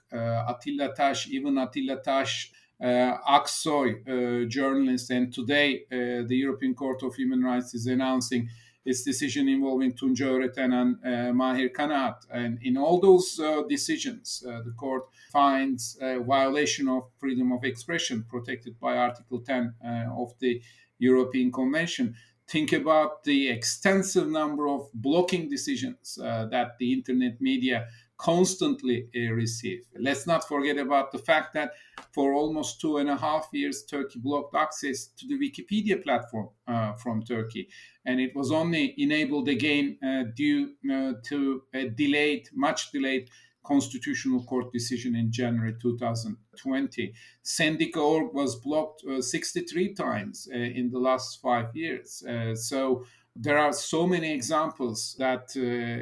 Atilla 0.48 0.94
Taş, 0.94 1.28
even 1.32 1.56
Atilla 1.56 2.02
Taş, 2.02 2.52
uh, 2.82 3.18
Aksoy, 3.28 4.02
uh, 4.08 4.48
journalist, 4.48 5.12
and 5.12 5.34
today 5.34 5.86
uh, 5.92 6.24
the 6.28 6.36
European 6.36 6.74
Court 6.74 7.04
of 7.04 7.16
Human 7.16 7.44
Rights 7.44 7.74
is 7.74 7.88
announcing 7.88 8.50
its 8.86 9.04
decision 9.04 9.48
involving 9.48 9.94
Tunca 9.94 10.26
Öğreten 10.26 10.72
and 10.72 10.98
uh, 11.04 11.34
Mahir 11.34 11.74
Kanaat. 11.74 12.26
And 12.32 12.60
in 12.62 12.78
all 12.78 13.00
those 13.00 13.40
uh, 13.40 13.64
decisions, 13.70 14.44
uh, 14.48 14.62
the 14.64 14.72
court 14.72 15.04
finds 15.32 15.98
a 16.02 16.20
violation 16.20 16.88
of 16.88 17.04
freedom 17.20 17.52
of 17.52 17.64
expression 17.64 18.26
protected 18.30 18.80
by 18.80 18.98
Article 18.98 19.42
10 19.42 19.74
uh, 19.84 20.22
of 20.22 20.34
the 20.40 20.62
European 20.98 21.52
Convention. 21.52 22.16
Think 22.48 22.74
about 22.74 23.24
the 23.24 23.50
extensive 23.50 24.28
number 24.28 24.68
of 24.68 24.90
blocking 24.94 25.50
decisions 25.50 26.18
uh, 26.18 26.46
that 26.48 26.78
the 26.80 26.94
internet 26.94 27.40
media 27.40 27.88
constantly 28.20 29.08
uh, 29.16 29.32
receive. 29.32 29.86
Let's 29.98 30.28
not 30.28 30.48
forget 30.48 30.78
about 30.78 31.12
the 31.12 31.18
fact 31.18 31.54
that 31.54 31.72
for 32.12 32.34
almost 32.34 32.82
two 32.82 32.98
and 32.98 33.10
a 33.10 33.16
half 33.16 33.48
years, 33.54 33.86
Turkey 33.86 34.20
blocked 34.20 34.56
access 34.56 35.08
to 35.18 35.26
the 35.26 35.40
Wikipedia 35.40 36.04
platform 36.04 36.50
uh, 36.68 36.94
from 36.94 37.24
Turkey. 37.24 37.70
And 38.06 38.20
it 38.20 38.36
was 38.36 38.52
only 38.52 38.94
enabled 38.98 39.48
again 39.48 39.98
uh, 40.04 40.24
due 40.36 40.74
uh, 40.92 41.14
to 41.30 41.64
a 41.74 41.90
delayed, 41.90 42.50
much 42.54 42.92
delayed 42.92 43.30
Constitutional 43.64 44.44
Court 44.44 44.72
decision 44.74 45.16
in 45.16 45.32
January 45.32 45.76
2020. 45.82 47.14
Sendika.org 47.44 48.34
was 48.34 48.56
blocked 48.58 49.04
uh, 49.06 49.22
63 49.22 49.94
times 49.94 50.48
uh, 50.54 50.58
in 50.58 50.90
the 50.90 51.00
last 51.00 51.42
five 51.42 51.74
years. 51.74 52.24
so 52.56 53.06
there 53.42 53.58
are 53.58 53.74
so 53.74 54.06
many 54.06 54.34
examples 54.34 55.16
that 55.18 55.50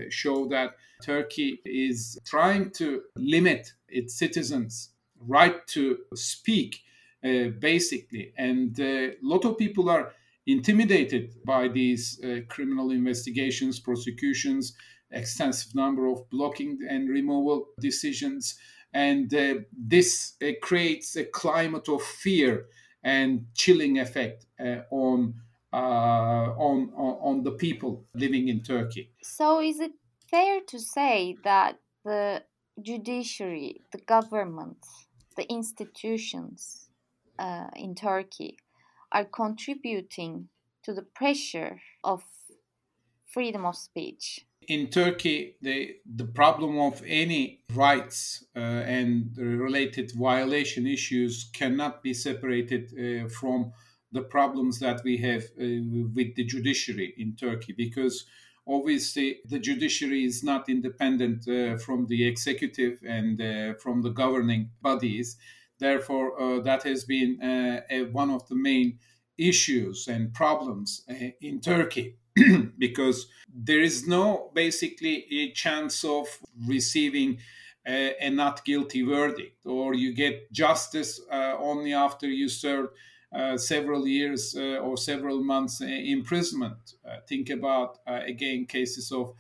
show 0.10 0.48
that 0.48 0.72
Turkey 1.02 1.62
is 1.66 2.18
trying 2.26 2.72
to 2.72 3.04
limit 3.16 3.74
its 3.88 4.18
citizens' 4.18 4.90
right 5.20 5.66
to 5.68 6.00
speak, 6.16 6.82
uh, 7.24 7.50
basically. 7.60 8.34
And 8.38 8.78
a 8.80 9.10
uh, 9.10 9.12
lot 9.22 9.46
of 9.46 9.58
people 9.58 9.90
are 9.90 10.14
intimidated 10.46 11.36
by 11.46 11.68
these 11.68 12.20
uh, 12.24 12.42
criminal 12.48 12.92
investigations, 12.92 13.80
prosecutions, 13.80 14.74
extensive 15.12 15.76
number 15.76 16.08
of 16.08 16.30
blocking 16.30 16.80
and 16.90 17.10
removal 17.10 17.70
decisions. 17.80 18.58
And 18.94 19.34
uh, 19.34 19.56
this 19.72 20.34
uh, 20.42 20.52
creates 20.62 21.16
a 21.16 21.26
climate 21.26 21.90
of 21.90 22.02
fear 22.02 22.66
and 23.04 23.46
chilling 23.54 24.00
effect 24.00 24.46
uh, 24.60 24.82
on, 24.92 25.36
on, 25.74 26.92
on 26.96 27.18
on 27.22 27.44
the 27.44 27.52
people 27.52 28.06
living 28.14 28.48
in 28.48 28.62
Turkey. 28.64 29.12
So, 29.22 29.62
is 29.62 29.80
it 29.80 29.92
fair 30.30 30.62
to 30.68 30.80
say 30.80 31.36
that 31.44 31.80
the 32.06 32.44
judiciary, 32.82 33.82
the 33.92 34.00
government, 34.00 34.78
the 35.36 35.50
institutions 35.52 36.90
uh, 37.40 37.68
in 37.76 37.96
Turkey 37.96 38.58
are 39.12 39.26
contributing 39.26 40.50
to 40.84 40.94
the 40.94 41.02
pressure 41.02 41.82
of 42.04 42.24
freedom 43.26 43.66
of 43.66 43.76
speech? 43.76 44.46
In 44.68 44.88
Turkey, 44.90 45.56
the, 45.62 45.96
the 46.06 46.26
problem 46.26 46.78
of 46.80 47.02
any 47.06 47.62
rights 47.74 48.44
uh, 48.56 48.60
and 48.60 49.32
related 49.38 50.12
violation 50.12 50.86
issues 50.86 51.50
cannot 51.54 52.04
be 52.04 52.14
separated 52.14 52.92
uh, 52.92 53.30
from 53.30 53.72
the 54.12 54.22
problems 54.22 54.80
that 54.80 55.02
we 55.04 55.18
have 55.18 55.44
uh, 55.44 55.82
with 56.16 56.36
the 56.36 56.46
judiciary 56.46 57.14
in 57.18 57.36
Turkey 57.36 57.74
because 57.76 58.26
obviously 58.68 59.40
the 59.46 59.60
judiciary 59.60 60.26
is 60.26 60.44
not 60.44 60.70
independent 60.70 61.48
uh, 61.48 61.78
from 61.78 62.06
the 62.08 62.28
executive 62.28 63.00
and 63.08 63.42
uh, 63.42 63.74
from 63.76 64.02
the 64.02 64.10
governing 64.10 64.70
bodies. 64.82 65.38
Therefore 65.80 66.40
uh, 66.42 66.62
that 66.62 66.84
has 66.84 67.04
been 67.04 67.42
uh, 67.42 67.82
a, 67.90 68.04
one 68.06 68.30
of 68.30 68.48
the 68.48 68.56
main 68.56 69.00
issues 69.38 70.08
and 70.08 70.34
problems 70.34 71.04
uh, 71.10 71.14
in 71.42 71.60
turkey. 71.62 72.16
Because 72.78 73.28
there 73.52 73.82
is 73.82 74.08
no 74.08 74.52
basically 74.54 75.26
a 75.32 75.52
chance 75.54 76.04
of 76.04 76.28
receiving 76.68 77.40
a, 77.88 78.14
a 78.22 78.30
not 78.30 78.64
guilty 78.64 79.02
verdict 79.02 79.66
or 79.66 79.96
you 79.96 80.14
get 80.14 80.52
justice 80.52 81.20
only 81.32 81.94
after 81.94 82.28
you 82.28 82.48
serve 82.48 82.90
Uh, 83.36 83.58
several 83.58 84.08
years 84.08 84.56
uh, 84.56 84.78
or 84.78 84.96
several 84.96 85.44
months 85.44 85.82
uh, 85.82 85.86
imprisonment. 85.86 86.94
Uh, 87.06 87.18
think 87.28 87.50
about, 87.50 87.98
uh, 88.08 88.22
again, 88.26 88.66
cases 88.66 89.12
of 89.12 89.34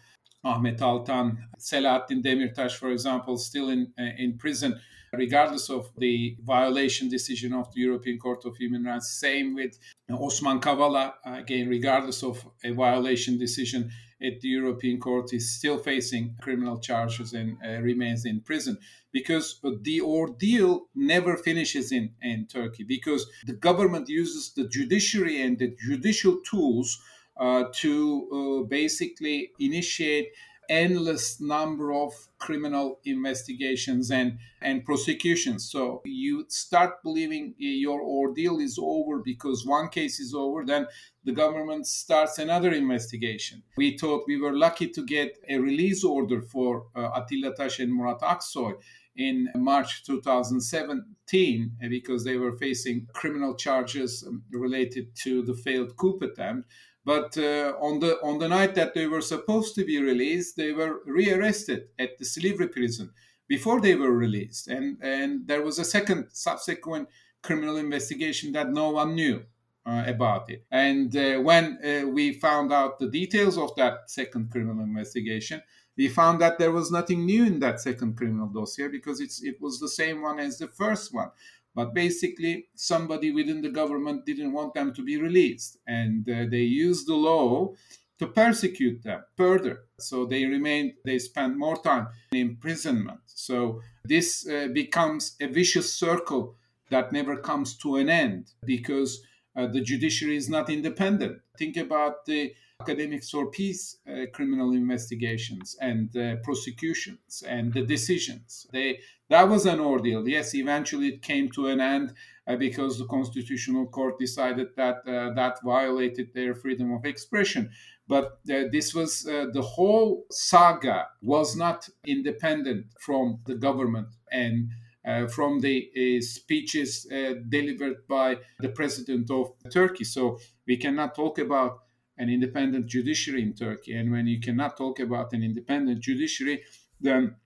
Ahmet 0.44 0.79
Altan, 0.79 1.38
Selahattin 1.58 2.22
Demirtas, 2.22 2.74
for 2.74 2.91
example, 2.91 3.38
still 3.38 3.70
in, 3.70 3.94
in 4.17 4.38
prison 4.38 4.77
regardless 5.13 5.70
of 5.70 5.89
the 5.98 6.36
violation 6.44 7.08
decision 7.08 7.53
of 7.53 7.74
the 7.74 7.79
European 7.79 8.20
Court 8.20 8.44
of 8.44 8.58
Human 8.58 8.84
Rights. 8.84 9.10
Same 9.22 9.56
with 9.56 9.79
Osman 10.12 10.60
Kavala, 10.60 11.13
again, 11.24 11.70
regardless 11.70 12.24
of 12.24 12.46
a 12.65 12.72
violation 12.72 13.38
decision 13.38 13.89
at 14.21 14.41
the 14.41 14.47
European 14.47 15.00
Court, 15.00 15.31
is 15.33 15.55
still 15.55 15.77
facing 15.77 16.36
criminal 16.41 16.79
charges 16.79 17.33
and 17.33 17.57
uh, 17.65 17.79
remains 17.81 18.25
in 18.25 18.41
prison 18.41 18.77
because 19.12 19.59
the 19.81 20.01
ordeal 20.01 20.88
never 20.95 21.38
finishes 21.38 21.91
in, 21.91 22.12
in 22.21 22.47
Turkey 22.47 22.83
because 22.83 23.27
the 23.45 23.53
government 23.53 24.09
uses 24.09 24.53
the 24.53 24.67
judiciary 24.67 25.41
and 25.41 25.59
the 25.59 25.75
judicial 25.79 26.38
tools 26.50 27.00
uh, 27.39 27.65
to 27.74 28.63
uh, 28.63 28.67
basically 28.67 29.51
initiate 29.59 30.29
endless 30.69 31.39
number 31.39 31.93
of 31.93 32.12
criminal 32.39 33.00
investigations 33.05 34.12
and 34.12 34.38
and 34.62 34.83
prosecutions. 34.86 35.69
So 35.69 36.01
you 36.05 36.45
start 36.50 37.03
believing 37.03 37.53
your 37.57 38.01
ordeal 38.01 38.59
is 38.59 38.77
over 38.81 39.19
because 39.19 39.65
one 39.65 39.89
case 39.89 40.19
is 40.19 40.33
over 40.33 40.65
then 40.65 40.88
the 41.27 41.34
government 41.34 41.86
starts 41.86 42.39
another 42.39 42.72
investigation. 42.72 43.62
We 43.75 43.98
thought 43.98 44.24
we 44.27 44.39
were 44.39 44.55
lucky 44.55 44.88
to 44.88 45.03
get 45.05 45.38
a 45.50 45.57
release 45.57 46.05
order 46.05 46.41
for 46.41 46.86
uh, 46.96 47.19
Atilla 47.19 47.53
Taş 47.53 47.79
and 47.79 47.93
Murat 47.93 48.22
Aksoy 48.22 48.75
in 49.17 49.50
March 49.53 50.05
2017 50.05 51.72
because 51.89 52.24
they 52.24 52.38
were 52.38 52.53
facing 52.53 53.07
criminal 53.13 53.55
charges 53.55 54.24
um, 54.25 54.41
related 54.53 55.13
to 55.24 55.41
the 55.41 55.53
failed 55.53 55.98
coup 55.98 56.17
attempt. 56.22 56.69
But 57.03 57.38
uh, 57.38 57.74
on 57.81 58.00
the 58.00 58.13
on 58.24 58.39
the 58.39 58.48
night 58.48 58.74
that 58.75 58.93
they 58.93 59.07
were 59.07 59.22
supposed 59.34 59.75
to 59.75 59.84
be 59.84 60.01
released, 60.01 60.55
they 60.55 60.72
were 60.72 61.01
rearrested 61.05 61.89
at 62.00 62.17
the 62.17 62.24
Silivri 62.24 62.72
prison 62.72 63.12
before 63.50 63.81
they 63.81 63.96
were 63.96 64.12
released, 64.25 64.69
and 64.69 64.98
and 65.01 65.46
there 65.48 65.62
was 65.62 65.77
a 65.77 65.91
second 65.96 66.30
subsequent 66.32 67.10
criminal 67.43 67.75
investigation 67.75 68.54
that 68.54 68.69
no 68.69 68.91
one 68.91 69.13
knew 69.15 69.43
about 69.88 70.50
it. 70.50 70.65
And 70.71 71.15
uh, 71.15 71.39
when 71.39 71.80
uh, 71.84 72.08
we 72.08 72.34
found 72.34 72.73
out 72.73 73.00
the 73.00 73.10
details 73.10 73.58
of 73.58 73.76
that 73.76 74.10
second 74.10 74.52
criminal 74.52 74.84
investigation, 74.84 75.62
we 75.95 76.08
found 76.08 76.41
that 76.41 76.60
there 76.60 76.71
was 76.71 76.91
nothing 76.91 77.26
new 77.26 77.45
in 77.45 77.60
that 77.60 77.80
second 77.80 78.17
criminal 78.17 78.47
dossier 78.47 78.88
because 78.88 79.19
it's 79.19 79.41
it 79.43 79.56
was 79.60 79.80
the 79.80 79.89
same 79.89 80.21
one 80.21 80.39
as 80.39 80.58
the 80.58 80.67
first 80.67 81.13
one. 81.13 81.32
But 81.73 81.93
basically, 81.93 82.69
somebody 82.76 83.32
within 83.32 83.62
the 83.62 83.69
government 83.69 84.26
didn't 84.26 84.52
want 84.52 84.73
them 84.73 84.93
to 84.93 85.04
be 85.04 85.17
released, 85.17 85.78
and 85.88 86.28
uh, 86.30 86.45
they 86.50 86.63
used 86.63 87.08
the 87.08 87.15
law 87.15 87.73
to 88.19 88.28
persecute 88.28 89.04
them 89.04 89.23
further. 89.36 89.84
So 90.00 90.26
they 90.26 90.45
remained, 90.45 90.93
they 91.06 91.19
spent 91.19 91.56
more 91.58 91.78
time 91.78 92.08
in 92.32 92.39
imprisonment. 92.39 93.19
So 93.26 93.82
this 94.04 94.47
uh, 94.47 94.69
becomes 94.73 95.36
a 95.39 95.47
vicious 95.47 95.93
circle 95.93 96.56
that 96.89 97.12
never 97.12 97.38
comes 97.38 97.78
to 97.78 97.97
an 97.97 98.10
end 98.10 98.52
because 98.65 99.19
uh, 99.19 99.23
the 99.65 99.82
judiciary 99.82 100.38
is 100.38 100.50
not 100.50 100.70
independent. 100.70 101.41
Think 101.58 101.78
about 101.78 102.26
the 102.26 102.54
academics 102.80 103.30
for 103.32 103.48
peace 103.48 103.98
uh, 104.08 104.26
criminal 104.34 104.72
investigations 104.72 105.76
and 105.82 106.15
uh, 106.15 106.36
prosecutions 106.43 107.43
and 107.48 107.74
the 107.74 107.82
decisions. 107.82 108.67
They 108.72 109.00
that 109.30 109.50
was 109.50 109.65
an 109.65 109.80
ordeal. 109.80 110.28
Yes, 110.28 110.54
eventually 110.56 111.10
it 111.10 111.22
came 111.22 111.50
to 111.52 111.67
an 111.67 111.82
end 111.82 112.13
uh, 112.48 112.56
because 112.56 112.98
the 112.98 113.06
constitutional 113.06 113.88
court 113.88 114.20
decided 114.20 114.67
that 114.76 114.98
uh, 115.08 115.34
that 115.34 115.58
violated 115.63 116.34
their 116.34 116.54
freedom 116.54 116.93
of 116.93 117.06
expression. 117.06 117.72
But 118.08 118.39
uh, 118.50 118.65
this 118.72 118.93
was 118.93 119.28
uh, 119.28 119.48
the 119.52 119.62
whole 119.62 120.26
saga 120.32 121.08
was 121.22 121.56
not 121.56 121.89
independent 122.06 122.86
from 123.00 123.39
the 123.46 123.56
government 123.56 124.10
and. 124.32 124.70
Uh, 125.08 125.26
from 125.26 125.62
the 125.62 125.89
uh, 125.96 126.22
speeches 126.22 127.08
uh, 127.10 127.36
delivered 127.48 128.06
by 128.10 128.38
the 128.60 128.67
president 128.67 129.32
of 129.32 129.54
Turkey. 129.72 130.04
So 130.04 130.38
we 130.67 130.76
cannot 130.76 131.15
talk 131.15 131.39
about 131.39 131.80
an 132.17 132.30
independent 132.30 132.88
judiciary 132.88 133.41
in 133.41 133.54
Turkey. 133.54 133.93
And 133.93 134.12
when 134.12 134.28
you 134.28 134.41
cannot 134.41 134.76
talk 134.76 135.00
about 135.00 135.32
an 135.32 135.43
independent 135.43 136.02
judiciary, 136.02 136.63
then 137.00 137.38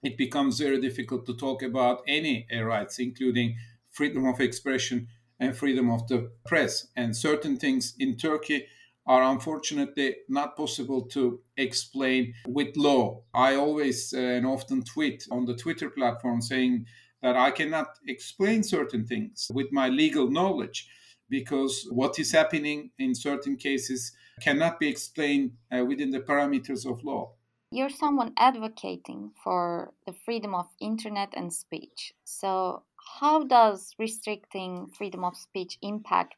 it 0.00 0.16
becomes 0.16 0.60
very 0.60 0.80
difficult 0.80 1.26
to 1.26 1.34
talk 1.34 1.64
about 1.64 2.02
any 2.06 2.46
rights, 2.62 3.00
including 3.00 3.56
freedom 3.90 4.24
of 4.24 4.40
expression 4.40 5.08
and 5.40 5.56
freedom 5.56 5.90
of 5.90 6.06
the 6.06 6.30
press. 6.46 6.86
And 6.94 7.16
certain 7.16 7.56
things 7.56 7.94
in 7.98 8.16
Turkey 8.16 8.66
are 9.08 9.24
unfortunately 9.24 10.14
not 10.28 10.56
possible 10.56 11.02
to 11.06 11.40
explain 11.56 12.34
with 12.46 12.76
law. 12.76 13.22
I 13.34 13.56
always 13.56 14.14
uh, 14.14 14.20
and 14.20 14.46
often 14.46 14.84
tweet 14.84 15.26
on 15.32 15.46
the 15.46 15.56
Twitter 15.56 15.90
platform 15.90 16.42
saying 16.42 16.86
that 17.22 17.36
I 17.36 17.50
cannot 17.50 17.98
explain 18.06 18.62
certain 18.62 19.04
things 19.06 19.50
with 19.52 19.72
my 19.72 19.88
legal 19.88 20.30
knowledge 20.30 20.88
because 21.28 21.86
what 21.90 22.18
is 22.18 22.32
happening 22.32 22.90
in 22.98 23.14
certain 23.14 23.56
cases 23.56 24.12
cannot 24.40 24.78
be 24.80 24.88
explained 24.88 25.52
uh, 25.72 25.84
within 25.84 26.10
the 26.10 26.20
parameters 26.20 26.90
of 26.90 27.02
law. 27.04 27.32
You're 27.70 27.90
someone 27.90 28.32
advocating 28.38 29.32
for 29.44 29.92
the 30.06 30.14
freedom 30.24 30.54
of 30.54 30.66
internet 30.80 31.34
and 31.36 31.52
speech. 31.52 32.14
So, 32.24 32.84
how 33.20 33.44
does 33.44 33.94
restricting 33.98 34.90
freedom 34.96 35.22
of 35.22 35.36
speech 35.36 35.76
impact 35.82 36.34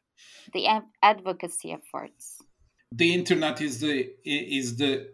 the 0.53 0.67
advocacy 1.01 1.71
efforts? 1.71 2.41
The 2.91 3.13
internet 3.13 3.61
is 3.61 3.79
the 3.79 4.11
is 4.25 4.75
the 4.75 5.11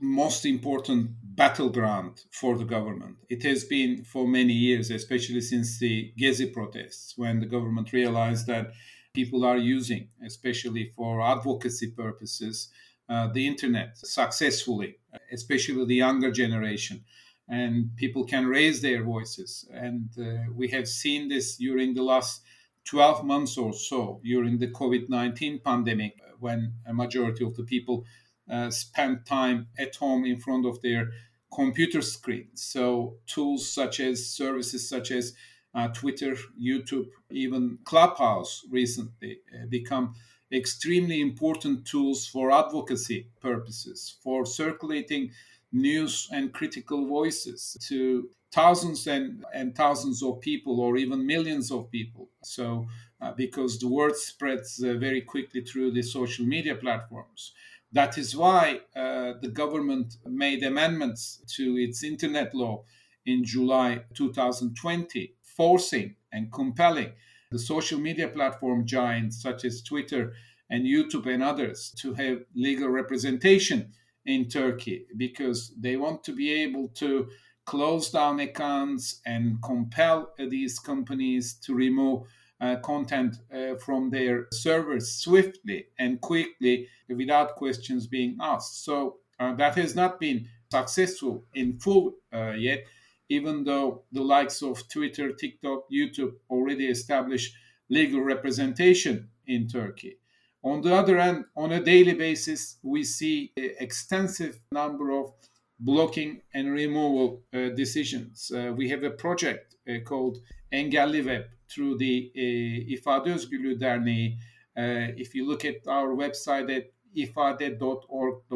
most 0.00 0.44
important 0.44 1.10
battleground 1.36 2.22
for 2.30 2.56
the 2.56 2.64
government. 2.64 3.16
It 3.28 3.42
has 3.44 3.64
been 3.64 4.04
for 4.04 4.26
many 4.26 4.54
years, 4.54 4.90
especially 4.90 5.42
since 5.42 5.78
the 5.78 6.12
Gezi 6.18 6.52
protests, 6.52 7.14
when 7.16 7.40
the 7.40 7.46
government 7.46 7.92
realized 7.92 8.46
that 8.46 8.72
people 9.14 9.44
are 9.44 9.58
using, 9.58 10.08
especially 10.24 10.92
for 10.96 11.20
advocacy 11.20 11.90
purposes, 11.90 12.70
uh, 13.08 13.28
the 13.28 13.46
internet 13.46 13.96
successfully, 13.96 14.98
especially 15.30 15.84
the 15.84 15.94
younger 15.94 16.30
generation. 16.30 17.04
And 17.48 17.94
people 17.96 18.24
can 18.24 18.46
raise 18.46 18.82
their 18.82 19.04
voices. 19.04 19.68
And 19.72 20.10
uh, 20.18 20.50
we 20.52 20.68
have 20.68 20.88
seen 20.88 21.28
this 21.28 21.56
during 21.56 21.94
the 21.94 22.02
last 22.02 22.42
12 22.86 23.24
months 23.24 23.56
or 23.56 23.72
so, 23.72 24.20
during 24.24 24.58
the 24.58 24.68
COVID 24.68 25.08
19 25.08 25.60
pandemic, 25.60 26.14
when 26.40 26.72
a 26.86 26.92
majority 26.92 27.44
of 27.44 27.54
the 27.56 27.62
people 27.62 28.04
uh, 28.50 28.70
spent 28.70 29.26
time 29.26 29.68
at 29.78 29.96
home 29.96 30.24
in 30.24 30.38
front 30.38 30.66
of 30.66 30.80
their 30.82 31.10
computer 31.54 32.02
screens. 32.02 32.62
So, 32.62 33.16
tools 33.26 33.68
such 33.70 34.00
as 34.00 34.26
services 34.26 34.88
such 34.88 35.10
as 35.10 35.34
uh, 35.74 35.88
Twitter, 35.88 36.36
YouTube, 36.60 37.08
even 37.30 37.78
Clubhouse 37.84 38.64
recently 38.70 39.40
uh, 39.54 39.66
become 39.68 40.14
extremely 40.52 41.20
important 41.20 41.86
tools 41.86 42.26
for 42.26 42.52
advocacy 42.52 43.28
purposes, 43.40 44.16
for 44.22 44.46
circulating 44.46 45.30
news 45.72 46.28
and 46.32 46.52
critical 46.52 47.06
voices 47.06 47.76
to 47.88 48.30
thousands 48.52 49.06
and, 49.06 49.44
and 49.54 49.74
thousands 49.76 50.22
of 50.22 50.40
people 50.40 50.80
or 50.80 50.96
even 50.96 51.26
millions 51.26 51.70
of 51.70 51.90
people. 51.90 52.30
So, 52.44 52.86
uh, 53.20 53.32
because 53.32 53.78
the 53.78 53.88
word 53.88 54.16
spreads 54.16 54.82
uh, 54.82 54.94
very 54.94 55.20
quickly 55.22 55.62
through 55.62 55.92
the 55.92 56.02
social 56.02 56.46
media 56.46 56.74
platforms. 56.76 57.52
That 57.92 58.18
is 58.18 58.36
why 58.36 58.80
uh, 58.94 59.34
the 59.40 59.50
government 59.52 60.16
made 60.26 60.62
amendments 60.62 61.42
to 61.56 61.76
its 61.76 62.02
internet 62.02 62.54
law 62.54 62.84
in 63.24 63.44
July 63.44 64.02
2020, 64.14 65.34
forcing 65.42 66.16
and 66.32 66.52
compelling 66.52 67.12
the 67.50 67.58
social 67.58 67.98
media 67.98 68.28
platform 68.28 68.86
giants 68.86 69.40
such 69.40 69.64
as 69.64 69.82
Twitter 69.82 70.34
and 70.68 70.84
YouTube 70.84 71.32
and 71.32 71.42
others 71.42 71.94
to 71.98 72.14
have 72.14 72.44
legal 72.54 72.88
representation 72.88 73.92
in 74.24 74.48
Turkey 74.48 75.06
because 75.16 75.72
they 75.78 75.96
want 75.96 76.24
to 76.24 76.32
be 76.32 76.52
able 76.52 76.88
to 76.88 77.28
close 77.64 78.10
down 78.10 78.40
accounts 78.40 79.20
and 79.26 79.62
compel 79.62 80.32
these 80.38 80.78
companies 80.78 81.54
to 81.54 81.74
remove 81.74 82.22
uh, 82.58 82.76
content 82.76 83.36
uh, 83.54 83.74
from 83.74 84.08
their 84.08 84.46
servers 84.50 85.12
swiftly 85.12 85.88
and 85.98 86.20
quickly 86.22 86.88
without 87.08 87.54
questions 87.54 88.06
being 88.06 88.34
asked. 88.40 88.82
So 88.82 89.16
uh, 89.38 89.54
that 89.56 89.74
has 89.74 89.94
not 89.94 90.18
been 90.18 90.48
successful 90.70 91.44
in 91.54 91.78
full 91.78 92.14
uh, 92.32 92.52
yet, 92.52 92.84
even 93.28 93.64
though 93.64 94.04
the 94.10 94.22
likes 94.22 94.62
of 94.62 94.88
Twitter, 94.88 95.32
TikTok, 95.32 95.84
YouTube 95.92 96.32
already 96.48 96.86
established 96.86 97.54
legal 97.90 98.22
representation 98.22 99.28
in 99.46 99.68
Turkey. 99.68 100.16
On 100.62 100.80
the 100.80 100.94
other 100.94 101.18
hand, 101.18 101.44
on 101.56 101.72
a 101.72 101.84
daily 101.84 102.14
basis, 102.14 102.78
we 102.82 103.04
see 103.04 103.52
an 103.58 103.72
extensive 103.80 104.58
number 104.72 105.10
of 105.10 105.30
blocking 105.78 106.40
and 106.54 106.72
removal 106.72 107.42
uh, 107.52 107.68
decisions. 107.76 108.50
We 108.74 108.88
have 108.88 109.02
a 109.02 109.10
project 109.10 109.76
called 110.06 110.38
Engelli 110.72 111.20
Web 111.20 111.44
through 111.68 111.98
the 111.98 112.30
uh, 112.34 112.90
İfade 112.92 113.32
Özgürlüğü 113.32 113.80
Derneği. 113.80 114.38
Uh, 114.76 115.08
if 115.16 115.34
you 115.34 115.46
look 115.46 115.64
at 115.64 115.86
our 115.86 116.16
website 116.16 116.76
at 116.76 116.84
ifade.org.tr, 117.14 118.52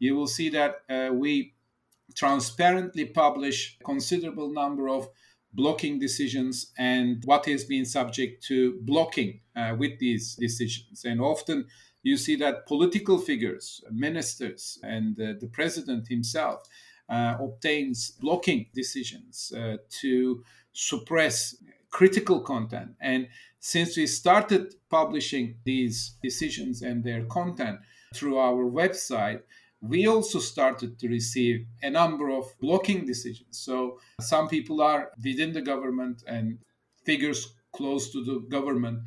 you 0.00 0.16
will 0.16 0.26
see 0.26 0.50
that 0.50 0.74
uh, 0.90 1.10
we 1.12 1.52
transparently 2.14 3.12
publish 3.12 3.78
considerable 3.84 4.52
number 4.52 4.88
of 4.88 5.08
blocking 5.52 6.00
decisions 6.00 6.72
and 6.76 7.22
what 7.24 7.46
has 7.46 7.64
been 7.64 7.84
subject 7.84 8.42
to 8.48 8.78
blocking 8.82 9.40
uh, 9.54 9.74
with 9.78 9.98
these 10.00 10.34
decisions. 10.34 11.04
And 11.04 11.20
often 11.20 11.66
you 12.02 12.16
see 12.16 12.36
that 12.36 12.66
political 12.66 13.18
figures, 13.18 13.80
ministers, 13.90 14.78
and 14.82 15.18
uh, 15.20 15.34
the 15.40 15.48
president 15.52 16.08
himself 16.08 16.62
uh, 17.08 17.36
obtains 17.40 18.10
blocking 18.20 18.66
decisions 18.74 19.52
to 20.00 20.42
suppress 20.72 21.54
critical 21.96 22.40
content. 22.40 22.90
And 23.00 23.26
since 23.58 23.96
we 23.96 24.06
started 24.06 24.74
publishing 24.90 25.56
these 25.64 26.18
decisions 26.22 26.82
and 26.82 27.02
their 27.02 27.24
content 27.24 27.78
through 28.14 28.36
our 28.36 28.64
website, 28.82 29.40
we 29.80 30.06
also 30.06 30.38
started 30.38 30.98
to 30.98 31.08
receive 31.08 31.66
a 31.82 31.88
number 31.88 32.28
of 32.28 32.44
blocking 32.60 33.06
decisions. 33.06 33.52
So 33.68 33.98
some 34.20 34.46
people 34.46 34.82
are 34.82 35.10
within 35.24 35.54
the 35.54 35.62
government 35.62 36.22
and 36.26 36.58
figures 37.06 37.54
close 37.74 38.12
to 38.12 38.22
the 38.22 38.40
government 38.56 38.98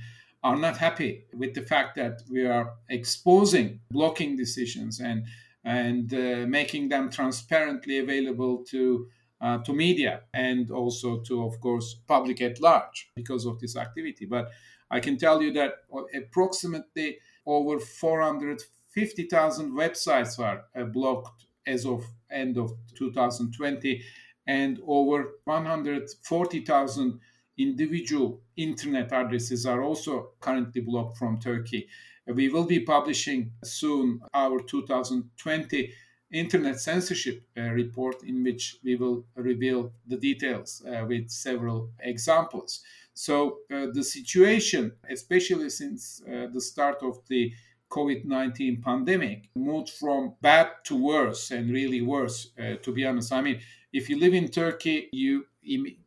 are 0.43 0.57
not 0.57 0.77
happy 0.77 1.25
with 1.41 1.53
the 1.53 1.65
fact 1.73 1.95
that 1.97 2.23
we 2.31 2.43
are 2.47 2.73
exposing 2.89 3.81
blocking 3.91 4.35
decisions 4.35 4.99
and 4.99 5.25
and 5.63 6.13
uh, 6.13 6.45
making 6.47 6.89
them 6.89 7.11
transparently 7.11 7.99
available 7.99 8.63
to 8.71 9.07
uh, 9.41 9.57
to 9.59 9.73
media 9.73 10.21
and 10.33 10.71
also 10.71 11.19
to 11.19 11.43
of 11.43 11.59
course 11.61 11.95
public 12.07 12.41
at 12.41 12.59
large 12.61 13.11
because 13.15 13.45
of 13.45 13.59
this 13.59 13.75
activity 13.75 14.25
but 14.25 14.49
i 14.91 14.99
can 14.99 15.17
tell 15.17 15.41
you 15.41 15.51
that 15.53 15.73
approximately 16.13 17.17
over 17.45 17.79
450,000 17.79 19.71
websites 19.71 20.39
are 20.39 20.65
uh, 20.75 20.83
blocked 20.83 21.45
as 21.65 21.85
of 21.85 22.05
end 22.31 22.57
of 22.57 22.71
2020 22.95 24.03
and 24.47 24.79
over 24.87 25.35
140,000 25.45 27.19
individual 27.57 28.41
internet 28.55 29.11
addresses 29.11 29.65
are 29.65 29.83
also 29.83 30.31
currently 30.39 30.81
blocked 30.81 31.17
from 31.17 31.39
Turkey. 31.39 31.87
We 32.25 32.49
will 32.49 32.65
be 32.65 32.79
publishing 32.79 33.51
soon 33.63 34.21
our 34.33 34.59
2020 34.59 35.93
internet 36.31 36.79
censorship 36.79 37.43
uh, 37.57 37.61
report 37.61 38.23
in 38.23 38.43
which 38.43 38.77
we 38.83 38.95
will 38.95 39.25
reveal 39.35 39.91
the 40.07 40.17
details 40.17 40.83
uh, 40.85 41.05
with 41.07 41.29
several 41.29 41.91
examples. 41.99 42.83
So, 43.13 43.59
uh, 43.73 43.87
the 43.91 44.03
situation, 44.03 44.93
especially 45.09 45.69
since 45.69 46.21
the 46.25 46.61
start 46.61 47.03
of 47.03 47.19
the 47.27 47.51
COVID 47.89 48.25
19 48.25 48.81
pandemic, 48.81 49.49
moved 49.55 49.89
from 49.89 50.35
bad 50.41 50.69
to 50.85 50.95
worse 50.95 51.51
and 51.51 51.71
really 51.71 52.01
worse, 52.01 52.51
uh, 52.59 52.75
to 52.83 52.93
be 52.93 53.05
honest. 53.05 53.33
I 53.33 53.41
mean, 53.41 53.59
if 53.91 54.09
you 54.09 54.19
live 54.19 54.33
in 54.33 54.47
Turkey, 54.47 55.09
you 55.11 55.45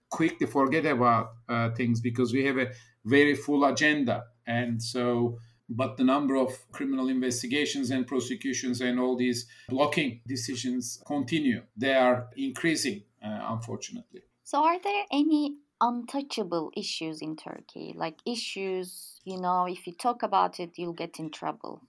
quickly 0.08 0.46
forget 0.46 0.86
about 0.86 1.32
uh, 1.48 1.70
things 1.70 2.00
because 2.00 2.32
we 2.32 2.44
have 2.44 2.58
a 2.58 2.70
very 3.04 3.34
full 3.34 3.64
agenda. 3.64 4.26
And 4.46 4.82
so, 4.82 5.38
but 5.76 5.96
the 5.96 6.04
number 6.04 6.36
of 6.36 6.50
criminal 6.72 7.08
investigations 7.08 7.90
and 7.90 8.06
prosecutions 8.06 8.80
and 8.80 8.98
all 8.98 9.16
these 9.16 9.46
blocking 9.68 10.20
decisions 10.26 11.02
continue. 11.06 11.62
They 11.76 11.94
are 11.94 12.28
increasing, 12.36 13.02
uh, 13.24 13.40
unfortunately. 13.54 14.22
So, 14.44 14.64
are 14.64 14.80
there 14.80 15.04
any 15.10 15.56
untouchable 15.80 16.70
issues 16.76 17.20
in 17.22 17.36
Turkey? 17.36 17.94
Like 17.96 18.18
issues, 18.26 19.20
you 19.24 19.40
know, 19.40 19.66
if 19.66 19.86
you 19.86 19.92
talk 19.92 20.22
about 20.22 20.60
it, 20.60 20.70
you'll 20.76 20.92
get 20.92 21.18
in 21.18 21.30
trouble. 21.30 21.82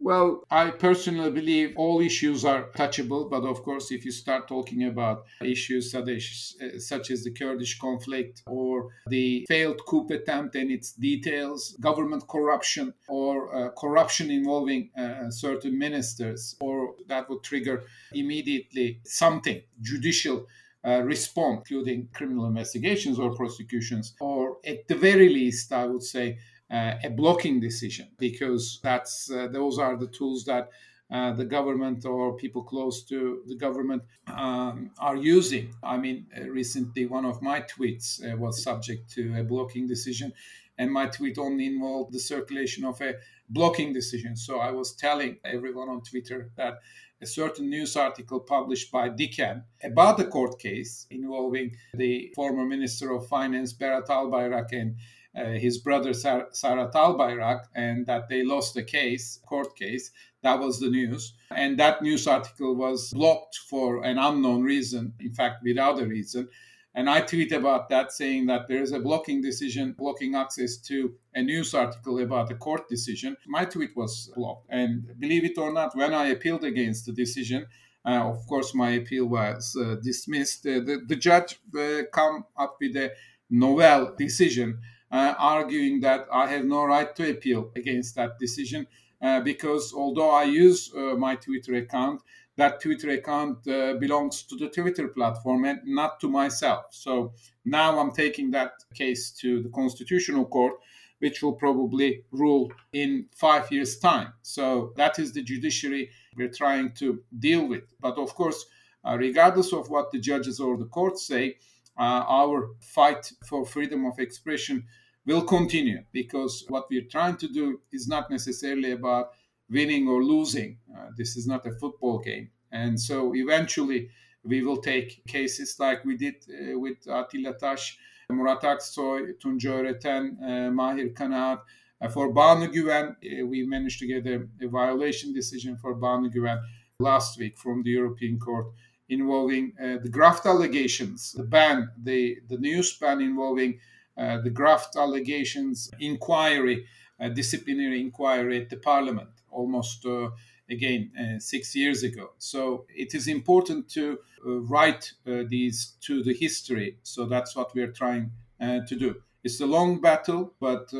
Well, 0.00 0.44
I 0.50 0.70
personally 0.70 1.30
believe 1.30 1.74
all 1.76 2.00
issues 2.00 2.44
are 2.44 2.70
touchable, 2.70 3.28
but 3.28 3.42
of 3.44 3.62
course, 3.64 3.90
if 3.90 4.04
you 4.04 4.12
start 4.12 4.46
talking 4.46 4.84
about 4.84 5.24
issues 5.42 5.90
such 5.90 7.10
as 7.10 7.24
the 7.24 7.32
Kurdish 7.32 7.78
conflict 7.78 8.42
or 8.46 8.90
the 9.08 9.44
failed 9.48 9.84
coup 9.86 10.06
attempt 10.10 10.54
and 10.54 10.70
its 10.70 10.92
details, 10.92 11.76
government 11.80 12.28
corruption, 12.28 12.94
or 13.08 13.54
uh, 13.54 13.70
corruption 13.70 14.30
involving 14.30 14.90
uh, 14.96 15.30
certain 15.30 15.76
ministers, 15.76 16.54
or 16.60 16.94
that 17.08 17.28
would 17.28 17.42
trigger 17.42 17.82
immediately 18.12 19.00
something 19.04 19.60
judicial. 19.82 20.46
Uh, 20.84 21.02
response, 21.02 21.68
including 21.68 22.08
criminal 22.14 22.46
investigations 22.46 23.18
or 23.18 23.34
prosecutions, 23.34 24.14
or 24.20 24.58
at 24.64 24.86
the 24.86 24.94
very 24.94 25.28
least, 25.28 25.72
I 25.72 25.84
would 25.86 26.04
say 26.04 26.26
uh, 26.34 26.57
a 26.70 27.10
blocking 27.10 27.60
decision 27.60 28.08
because 28.18 28.80
that's 28.82 29.30
uh, 29.30 29.48
those 29.48 29.78
are 29.78 29.96
the 29.96 30.06
tools 30.06 30.44
that 30.44 30.68
uh, 31.10 31.32
the 31.32 31.44
government 31.44 32.04
or 32.04 32.36
people 32.36 32.62
close 32.62 33.02
to 33.02 33.42
the 33.46 33.54
government 33.54 34.02
um, 34.26 34.90
are 34.98 35.16
using. 35.16 35.74
I 35.82 35.96
mean, 35.96 36.26
uh, 36.36 36.42
recently 36.50 37.06
one 37.06 37.24
of 37.24 37.40
my 37.40 37.62
tweets 37.62 38.22
uh, 38.22 38.36
was 38.36 38.62
subject 38.62 39.10
to 39.12 39.34
a 39.38 39.42
blocking 39.42 39.86
decision, 39.86 40.34
and 40.76 40.92
my 40.92 41.06
tweet 41.06 41.38
only 41.38 41.66
involved 41.66 42.12
the 42.12 42.20
circulation 42.20 42.84
of 42.84 43.00
a 43.00 43.14
blocking 43.48 43.94
decision. 43.94 44.36
So 44.36 44.58
I 44.58 44.70
was 44.70 44.92
telling 44.92 45.38
everyone 45.44 45.88
on 45.88 46.02
Twitter 46.02 46.50
that 46.56 46.80
a 47.20 47.26
certain 47.26 47.68
news 47.68 47.96
article 47.96 48.40
published 48.40 48.92
by 48.92 49.08
Diken 49.08 49.64
about 49.82 50.18
the 50.18 50.26
court 50.26 50.58
case 50.58 51.06
involving 51.10 51.74
the 51.94 52.30
former 52.34 52.64
Minister 52.64 53.12
of 53.12 53.26
Finance 53.26 53.72
Berat 53.72 54.06
Albayrak 54.08 54.72
and 54.72 54.92
uh, 54.92 55.17
his 55.46 55.78
brother 55.78 56.12
Sar- 56.12 56.48
Serhat 56.52 56.92
Albayrak 56.92 57.64
and 57.74 58.06
that 58.06 58.28
they 58.28 58.44
lost 58.44 58.74
the 58.74 58.82
case, 58.82 59.40
court 59.46 59.76
case. 59.76 60.10
That 60.42 60.60
was 60.60 60.78
the 60.80 60.90
news. 60.90 61.34
And 61.50 61.78
that 61.78 62.02
news 62.02 62.26
article 62.26 62.74
was 62.74 63.12
blocked 63.12 63.56
for 63.56 64.04
an 64.04 64.18
unknown 64.18 64.62
reason, 64.62 65.14
in 65.20 65.32
fact, 65.32 65.62
without 65.62 66.00
a 66.00 66.06
reason. 66.06 66.48
And 66.94 67.08
I 67.08 67.20
tweet 67.20 67.52
about 67.52 67.88
that 67.90 68.12
saying 68.12 68.46
that 68.46 68.66
there 68.66 68.82
is 68.82 68.92
a 68.92 68.98
blocking 68.98 69.40
decision, 69.40 69.94
blocking 69.96 70.34
access 70.34 70.78
to 70.88 71.14
a 71.34 71.42
news 71.42 71.74
article 71.74 72.18
about 72.20 72.50
a 72.50 72.54
court 72.56 72.88
decision. 72.88 73.36
My 73.46 73.64
tweet 73.64 73.96
was 73.96 74.30
blocked. 74.34 74.66
And 74.68 75.06
believe 75.18 75.44
it 75.44 75.58
or 75.58 75.72
not, 75.72 75.94
when 75.96 76.14
I 76.14 76.26
appealed 76.26 76.64
against 76.64 77.06
the 77.06 77.12
decision, 77.12 77.66
uh, 78.04 78.30
of 78.30 78.46
course, 78.46 78.74
my 78.74 78.90
appeal 78.90 79.26
was 79.26 79.76
uh, 79.78 79.96
dismissed. 80.02 80.66
Uh, 80.66 80.80
the, 80.80 81.02
the, 81.06 81.16
judge 81.16 81.60
uh, 81.78 82.02
come 82.12 82.44
up 82.56 82.76
with 82.80 82.96
a 82.96 83.12
novel 83.50 84.14
decision 84.16 84.80
uh, 85.10 85.34
arguing 85.38 86.00
that 86.00 86.26
I 86.32 86.46
have 86.48 86.64
no 86.64 86.84
right 86.84 87.14
to 87.16 87.30
appeal 87.30 87.70
against 87.76 88.14
that 88.16 88.38
decision 88.38 88.86
uh, 89.20 89.40
because 89.40 89.92
although 89.92 90.30
I 90.30 90.44
use 90.44 90.92
uh, 90.94 91.14
my 91.16 91.34
Twitter 91.34 91.74
account, 91.74 92.22
that 92.56 92.80
Twitter 92.80 93.10
account 93.10 93.66
uh, 93.68 93.94
belongs 93.94 94.42
to 94.42 94.56
the 94.56 94.68
Twitter 94.68 95.08
platform 95.08 95.64
and 95.64 95.80
not 95.84 96.20
to 96.20 96.28
myself. 96.28 96.86
So 96.90 97.32
now 97.64 97.98
I'm 97.98 98.10
taking 98.10 98.50
that 98.50 98.72
case 98.94 99.30
to 99.40 99.62
the 99.62 99.68
Constitutional 99.68 100.44
Court, 100.44 100.74
which 101.20 101.42
will 101.42 101.52
probably 101.52 102.24
rule 102.32 102.72
in 102.92 103.26
five 103.34 103.70
years' 103.70 103.98
time. 103.98 104.32
So 104.42 104.92
that 104.96 105.18
is 105.18 105.32
the 105.32 105.42
judiciary 105.42 106.10
we're 106.36 106.52
trying 106.52 106.92
to 106.94 107.22
deal 107.38 107.66
with. 107.66 107.84
But 108.00 108.18
of 108.18 108.34
course, 108.34 108.66
uh, 109.04 109.16
regardless 109.18 109.72
of 109.72 109.88
what 109.88 110.10
the 110.10 110.18
judges 110.18 110.60
or 110.60 110.76
the 110.76 110.86
courts 110.86 111.26
say, 111.26 111.58
uh, 111.98 112.24
our 112.28 112.70
fight 112.80 113.32
for 113.46 113.64
freedom 113.64 114.06
of 114.06 114.18
expression 114.18 114.84
will 115.26 115.42
continue 115.42 116.02
because 116.12 116.64
what 116.68 116.86
we're 116.90 117.08
trying 117.10 117.36
to 117.36 117.48
do 117.48 117.80
is 117.92 118.08
not 118.08 118.30
necessarily 118.30 118.92
about 118.92 119.30
winning 119.70 120.08
or 120.08 120.24
losing. 120.24 120.78
Uh, 120.96 121.08
this 121.16 121.36
is 121.36 121.46
not 121.46 121.66
a 121.66 121.72
football 121.72 122.18
game. 122.18 122.50
And 122.72 122.98
so 123.00 123.34
eventually 123.34 124.10
we 124.44 124.62
will 124.62 124.78
take 124.78 125.22
cases 125.26 125.76
like 125.78 126.04
we 126.04 126.16
did 126.16 126.36
uh, 126.48 126.78
with 126.78 126.98
Atilla 127.06 127.58
Taş, 127.58 127.96
Murat 128.30 128.62
Aksoy, 128.62 129.38
Tunca 129.40 129.68
Öğreten, 129.68 130.38
uh, 130.42 130.70
Mahir 130.70 131.14
Kanaat. 131.14 131.60
Uh, 132.00 132.08
for 132.08 132.32
Banu 132.32 132.68
Güven, 132.68 133.08
uh, 133.10 133.46
we 133.46 133.66
managed 133.66 133.98
to 133.98 134.06
get 134.06 134.24
a, 134.26 134.46
a, 134.62 134.68
violation 134.68 135.34
decision 135.34 135.76
for 135.76 135.94
Banu 135.94 136.30
Güven 136.30 136.60
last 137.00 137.38
week 137.38 137.58
from 137.58 137.82
the 137.82 137.90
European 137.90 138.38
Court 138.38 138.66
involving 139.08 139.72
uh, 139.80 139.98
the 140.02 140.08
graft 140.08 140.46
allegations, 140.46 141.32
the 141.32 141.44
ban, 141.44 141.90
the, 141.96 142.38
the 142.48 142.58
news 142.58 142.96
ban 142.98 143.20
involving 143.20 143.80
uh, 144.16 144.40
the 144.40 144.50
graft 144.50 144.96
allegations 144.96 145.90
inquiry, 146.00 146.86
uh, 147.20 147.28
disciplinary 147.28 148.00
inquiry 148.00 148.60
at 148.62 148.70
the 148.70 148.76
parliament 148.76 149.30
almost 149.50 150.04
uh, 150.04 150.30
again 150.70 151.10
uh, 151.18 151.38
six 151.38 151.74
years 151.74 152.02
ago. 152.02 152.32
So 152.38 152.86
it 152.94 153.14
is 153.14 153.28
important 153.28 153.88
to 153.90 154.18
uh, 154.46 154.50
write 154.60 155.12
these 155.24 155.96
to 156.02 156.22
the 156.22 156.34
history. 156.34 156.98
So 157.02 157.26
that's 157.26 157.56
what 157.56 157.74
we 157.74 157.82
are 157.82 157.92
trying 157.92 158.32
to 158.60 158.96
do. 158.96 159.22
It's 159.44 159.60
a 159.60 159.66
long 159.66 160.00
battle, 160.00 160.52
but 160.60 160.92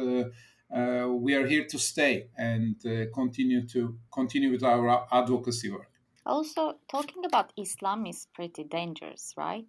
uh, 0.72 1.08
we 1.10 1.34
are 1.34 1.46
here 1.46 1.64
to 1.66 1.78
stay 1.78 2.28
and 2.36 2.76
uh, 2.86 3.06
continue 3.14 3.66
to 3.66 3.98
continue 4.12 4.50
with 4.50 4.62
our 4.62 5.06
advocacy 5.10 5.70
work. 5.70 5.90
Also, 6.28 6.74
talking 6.90 7.24
about 7.24 7.54
Islam 7.56 8.04
is 8.04 8.28
pretty 8.34 8.62
dangerous, 8.62 9.32
right? 9.36 9.66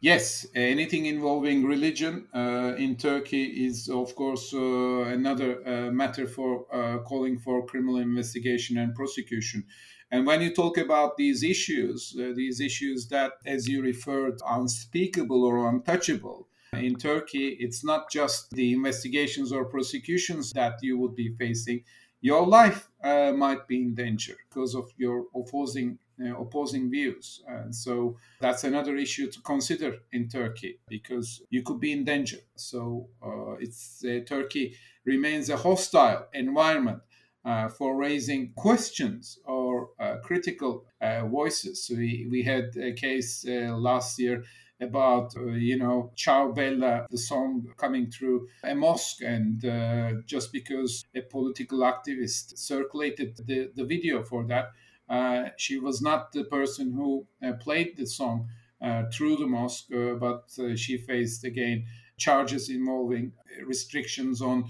Yes, 0.00 0.44
anything 0.54 1.06
involving 1.06 1.64
religion 1.64 2.26
uh, 2.34 2.74
in 2.76 2.96
Turkey 2.96 3.44
is, 3.64 3.88
of 3.88 4.14
course, 4.16 4.52
uh, 4.52 5.04
another 5.04 5.66
uh, 5.66 5.90
matter 5.92 6.26
for 6.26 6.66
uh, 6.74 6.98
calling 6.98 7.38
for 7.38 7.64
criminal 7.64 7.98
investigation 7.98 8.76
and 8.76 8.94
prosecution. 8.94 9.64
And 10.10 10.26
when 10.26 10.42
you 10.42 10.52
talk 10.52 10.76
about 10.76 11.16
these 11.16 11.42
issues, 11.42 12.14
these 12.36 12.60
issues 12.60 13.08
that, 13.08 13.32
as 13.46 13.68
you 13.68 13.80
referred, 13.80 14.40
unspeakable 14.46 15.44
or 15.44 15.68
untouchable, 15.70 16.48
in 16.74 16.96
Turkey, 16.96 17.56
it's 17.60 17.84
not 17.84 18.10
just 18.10 18.50
the 18.50 18.72
investigations 18.72 19.52
or 19.52 19.64
prosecutions 19.64 20.52
that 20.52 20.74
you 20.82 20.98
would 20.98 21.14
be 21.14 21.34
facing. 21.38 21.84
Your 22.24 22.46
life 22.46 22.88
uh, 23.02 23.32
might 23.36 23.68
be 23.68 23.82
in 23.82 23.94
danger 23.94 24.34
because 24.48 24.74
of 24.74 24.90
your 24.96 25.26
opposing 25.36 25.98
uh, 26.18 26.40
opposing 26.40 26.90
views. 26.90 27.42
And 27.46 27.74
so 27.74 28.16
that's 28.40 28.64
another 28.64 28.96
issue 28.96 29.30
to 29.30 29.42
consider 29.42 29.98
in 30.10 30.30
Turkey 30.30 30.78
because 30.88 31.42
you 31.50 31.62
could 31.62 31.80
be 31.80 31.92
in 31.92 32.02
danger. 32.04 32.38
So 32.54 33.08
uh, 33.22 33.56
it's 33.60 34.02
uh, 34.06 34.20
Turkey 34.24 34.74
remains 35.04 35.50
a 35.50 35.58
hostile 35.58 36.28
environment 36.32 37.02
uh, 37.44 37.68
for 37.68 37.94
raising 37.94 38.54
questions 38.54 39.38
or 39.44 39.90
uh, 40.00 40.16
critical 40.22 40.86
uh, 41.02 41.26
voices. 41.26 41.84
So 41.84 41.94
we, 41.94 42.26
we 42.30 42.42
had 42.42 42.74
a 42.80 42.92
case 42.94 43.44
last 43.46 44.18
year 44.18 44.44
about 44.84 45.36
uh, 45.36 45.44
you 45.70 45.76
know 45.76 46.12
ciao 46.14 46.52
bella 46.52 47.06
the 47.10 47.18
song 47.18 47.66
coming 47.76 48.10
through 48.10 48.48
a 48.62 48.74
mosque. 48.74 49.22
And 49.22 49.64
uh, 49.64 50.12
just 50.26 50.52
because 50.52 51.04
a 51.14 51.22
political 51.22 51.80
activist 51.80 52.58
circulated 52.58 53.36
the, 53.46 53.70
the 53.74 53.84
video 53.84 54.22
for 54.22 54.44
that 54.44 54.72
uh, 55.08 55.50
she 55.56 55.78
was 55.78 56.00
not 56.00 56.32
the 56.32 56.44
person 56.44 56.92
who 56.92 57.26
uh, 57.42 57.52
played 57.54 57.96
the 57.96 58.06
song 58.06 58.48
uh, 58.80 59.04
through 59.12 59.36
the 59.36 59.46
mosque 59.46 59.92
uh, 59.92 60.14
but 60.14 60.50
she 60.76 60.96
faced 60.96 61.44
again 61.44 61.84
charges 62.16 62.70
involving 62.70 63.32
restrictions 63.66 64.40
on 64.40 64.64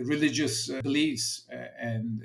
religious 0.00 0.68
beliefs 0.82 1.46
and 1.80 2.22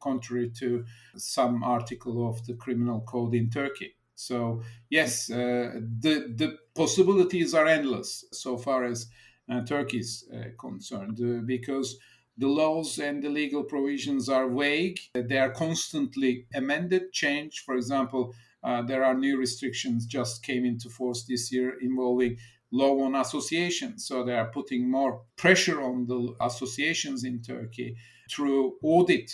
contrary 0.00 0.50
to 0.50 0.84
some 1.16 1.62
article 1.62 2.28
of 2.28 2.44
the 2.46 2.54
criminal 2.54 3.00
code 3.00 3.34
in 3.34 3.48
turkey 3.48 3.94
so 4.16 4.62
yes, 4.90 5.30
uh, 5.30 5.78
the 6.00 6.34
the 6.34 6.56
possibilities 6.74 7.54
are 7.54 7.66
endless 7.66 8.24
so 8.32 8.58
far 8.58 8.84
as 8.84 9.06
uh, 9.48 9.62
Turkey 9.64 9.98
is 9.98 10.28
uh, 10.34 10.48
concerned, 10.58 11.46
because 11.46 11.96
the 12.38 12.48
laws 12.48 12.98
and 12.98 13.22
the 13.22 13.28
legal 13.28 13.64
provisions 13.64 14.28
are 14.28 14.48
vague. 14.48 14.98
They 15.14 15.38
are 15.38 15.50
constantly 15.50 16.46
amended, 16.54 17.12
changed. 17.12 17.60
For 17.64 17.76
example, 17.76 18.34
uh, 18.62 18.82
there 18.82 19.04
are 19.04 19.14
new 19.14 19.38
restrictions 19.38 20.06
just 20.06 20.42
came 20.42 20.64
into 20.64 20.90
force 20.90 21.24
this 21.24 21.52
year 21.52 21.78
involving 21.80 22.36
law 22.72 23.00
on 23.00 23.14
associations. 23.14 24.06
So 24.06 24.24
they 24.24 24.34
are 24.34 24.50
putting 24.50 24.90
more 24.90 25.22
pressure 25.36 25.80
on 25.80 26.06
the 26.06 26.34
associations 26.40 27.24
in 27.24 27.40
Turkey 27.40 27.96
through 28.30 28.74
audit, 28.82 29.30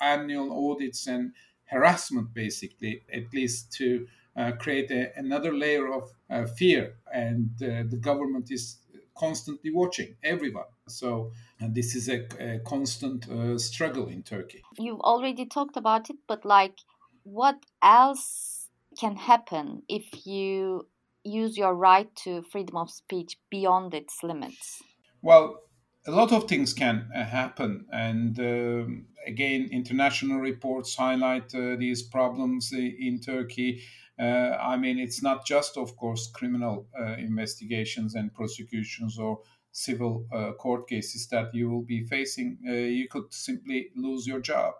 annual 0.00 0.70
audits 0.70 1.06
and 1.06 1.32
harassment, 1.70 2.34
basically, 2.34 3.02
at 3.12 3.32
least 3.32 3.72
to 3.74 4.06
uh, 4.36 4.52
create 4.52 4.90
a, 4.90 5.12
another 5.16 5.52
layer 5.52 5.92
of 5.92 6.10
uh, 6.30 6.46
fear. 6.46 6.94
And 7.12 7.50
uh, 7.62 7.84
the 7.88 7.98
government 8.00 8.50
is 8.50 8.78
constantly 9.16 9.70
watching 9.70 10.14
everyone. 10.22 10.70
So 10.86 11.32
and 11.60 11.74
this 11.74 11.94
is 11.94 12.08
a, 12.08 12.26
a 12.38 12.60
constant 12.60 13.28
uh, 13.28 13.58
struggle 13.58 14.06
in 14.08 14.22
Turkey. 14.22 14.62
You've 14.78 15.00
already 15.00 15.46
talked 15.46 15.76
about 15.76 16.08
it, 16.10 16.16
but 16.26 16.44
like, 16.44 16.78
what 17.24 17.56
else 17.82 18.68
can 18.98 19.16
happen 19.16 19.82
if 19.88 20.26
you 20.26 20.86
use 21.24 21.58
your 21.58 21.74
right 21.74 22.14
to 22.24 22.42
freedom 22.42 22.76
of 22.76 22.90
speech 22.90 23.36
beyond 23.50 23.92
its 23.92 24.22
limits? 24.22 24.82
Well, 25.20 25.60
a 26.08 26.10
lot 26.10 26.32
of 26.32 26.48
things 26.48 26.72
can 26.72 27.10
uh, 27.14 27.22
happen, 27.22 27.86
and 27.92 28.38
um, 28.40 29.06
again, 29.26 29.68
international 29.70 30.38
reports 30.38 30.96
highlight 30.96 31.54
uh, 31.54 31.76
these 31.76 32.02
problems 32.02 32.72
in 32.72 33.20
Turkey. 33.20 33.82
Uh, 34.18 34.56
I 34.72 34.76
mean, 34.78 34.98
it's 34.98 35.22
not 35.22 35.46
just, 35.46 35.76
of 35.76 35.96
course, 35.96 36.30
criminal 36.34 36.88
uh, 36.98 37.12
investigations 37.18 38.14
and 38.14 38.32
prosecutions 38.32 39.18
or 39.18 39.40
civil 39.70 40.26
uh, 40.32 40.52
court 40.52 40.88
cases 40.88 41.28
that 41.28 41.54
you 41.54 41.70
will 41.70 41.84
be 41.84 42.04
facing. 42.06 42.58
Uh, 42.66 42.72
you 42.72 43.06
could 43.08 43.32
simply 43.32 43.90
lose 43.94 44.26
your 44.26 44.40
job. 44.40 44.74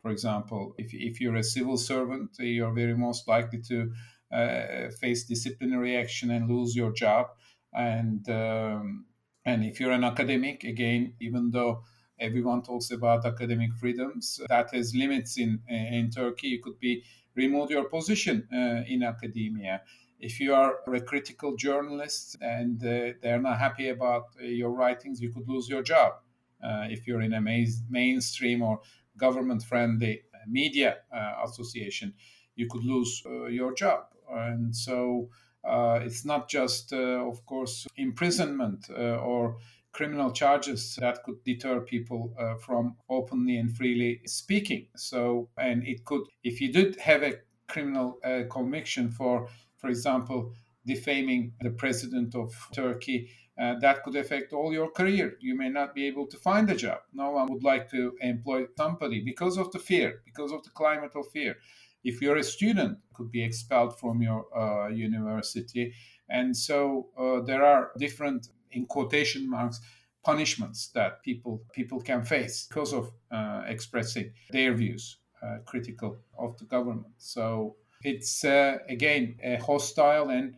For 0.00 0.12
example, 0.12 0.74
if, 0.78 0.94
if 0.94 1.20
you're 1.20 1.36
a 1.36 1.42
civil 1.42 1.76
servant, 1.76 2.30
you're 2.38 2.72
very 2.72 2.96
most 2.96 3.26
likely 3.26 3.60
to 3.62 3.92
uh, 4.32 4.90
face 5.00 5.24
disciplinary 5.24 5.96
action 5.96 6.30
and 6.30 6.48
lose 6.48 6.76
your 6.76 6.92
job. 6.92 7.26
And 7.74 8.26
um, 8.30 9.06
and 9.48 9.64
if 9.64 9.80
you're 9.80 9.92
an 9.92 10.04
academic, 10.04 10.64
again, 10.64 11.14
even 11.20 11.50
though 11.50 11.82
everyone 12.20 12.62
talks 12.62 12.90
about 12.90 13.24
academic 13.24 13.70
freedoms, 13.80 14.40
that 14.48 14.74
has 14.74 14.94
limits 14.94 15.38
in 15.38 15.60
in 15.68 16.10
Turkey. 16.10 16.48
You 16.48 16.60
could 16.64 16.78
be 16.78 17.02
remove 17.34 17.70
your 17.70 17.84
position 17.96 18.36
uh, 18.52 18.82
in 18.94 19.02
academia. 19.02 19.80
If 20.20 20.40
you 20.40 20.52
are 20.54 20.72
a 20.98 21.00
critical 21.00 21.56
journalist 21.56 22.36
and 22.40 22.76
uh, 22.82 23.12
they're 23.22 23.40
not 23.48 23.58
happy 23.58 23.88
about 23.88 24.24
uh, 24.40 24.44
your 24.44 24.72
writings, 24.80 25.20
you 25.20 25.30
could 25.32 25.48
lose 25.48 25.66
your 25.74 25.84
job. 25.94 26.12
if 26.96 27.00
you're 27.06 27.24
in 27.28 27.34
a 27.34 27.42
mainstream 27.98 28.62
or 28.68 28.74
government 29.16 29.62
friendly 29.70 30.14
media 30.58 30.90
association, 31.46 32.08
you 32.58 32.66
could 32.70 32.84
lose 32.84 33.12
your 33.60 33.72
job. 33.82 34.00
And 34.28 34.74
so 34.86 35.28
it's 35.64 36.24
not 36.24 36.48
just, 36.48 36.92
uh, 36.92 37.28
of 37.28 37.44
course, 37.46 37.86
imprisonment 37.96 38.88
uh, 38.90 39.16
or 39.16 39.56
criminal 39.92 40.30
charges 40.30 40.96
that 41.00 41.22
could 41.24 41.42
deter 41.44 41.80
people 41.80 42.32
uh, 42.38 42.54
from 42.56 42.96
openly 43.08 43.56
and 43.56 43.76
freely 43.76 44.20
speaking. 44.26 44.86
So, 44.96 45.48
and 45.56 45.86
it 45.86 46.04
could, 46.04 46.22
if 46.44 46.60
you 46.60 46.72
did 46.72 46.96
have 47.00 47.22
a 47.22 47.34
criminal 47.66 48.18
uh, 48.24 48.42
conviction 48.50 49.10
for, 49.10 49.48
for 49.76 49.88
example, 49.88 50.52
defaming 50.86 51.52
the 51.60 51.70
president 51.70 52.34
of 52.34 52.54
Turkey, 52.72 53.30
uh, 53.60 53.74
that 53.80 54.04
could 54.04 54.14
affect 54.14 54.52
all 54.52 54.72
your 54.72 54.90
career. 54.90 55.36
You 55.40 55.56
may 55.56 55.68
not 55.68 55.94
be 55.94 56.06
able 56.06 56.26
to 56.28 56.36
find 56.36 56.70
a 56.70 56.76
job. 56.76 56.98
No 57.12 57.30
one 57.32 57.48
would 57.52 57.64
like 57.64 57.90
to 57.90 58.14
employ 58.20 58.66
somebody 58.76 59.20
because 59.20 59.58
of 59.58 59.72
the 59.72 59.80
fear, 59.80 60.22
because 60.24 60.52
of 60.52 60.62
the 60.62 60.70
climate 60.70 61.12
of 61.16 61.26
fear. 61.32 61.56
If 62.04 62.22
you're 62.22 62.36
a 62.36 62.44
student, 62.44 62.98
could 63.14 63.30
be 63.30 63.42
expelled 63.42 63.98
from 63.98 64.22
your 64.22 64.46
uh, 64.56 64.88
university. 64.88 65.92
And 66.28 66.56
so 66.56 67.08
uh, 67.18 67.40
there 67.40 67.64
are 67.64 67.90
different 67.98 68.48
in 68.70 68.86
quotation 68.86 69.48
marks 69.48 69.80
punishments 70.24 70.88
that 70.88 71.22
people 71.22 71.62
people 71.72 72.00
can 72.00 72.22
face 72.22 72.66
because 72.68 72.92
of 72.92 73.10
uh, 73.30 73.62
expressing 73.66 74.32
their 74.50 74.74
views 74.74 75.18
uh, 75.42 75.58
critical 75.64 76.18
of 76.38 76.58
the 76.58 76.64
government. 76.64 77.14
So 77.18 77.76
it's 78.02 78.44
uh, 78.44 78.78
again 78.88 79.36
a 79.42 79.56
hostile 79.56 80.30
and 80.30 80.54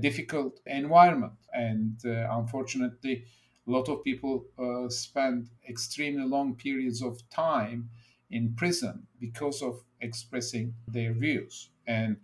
difficult 0.00 0.60
environment, 0.66 1.32
and 1.52 1.98
uh, 2.06 2.28
unfortunately, 2.30 3.24
a 3.66 3.70
lot 3.70 3.88
of 3.88 4.04
people 4.04 4.44
spend 4.88 5.48
extremely 5.68 6.24
long 6.24 6.54
periods 6.54 7.02
of 7.02 7.18
time 7.28 7.90
in 8.34 8.52
prison 8.56 9.06
because 9.20 9.62
of 9.62 9.80
expressing 10.00 10.74
their 10.88 11.12
views 11.12 11.70
and 11.86 12.16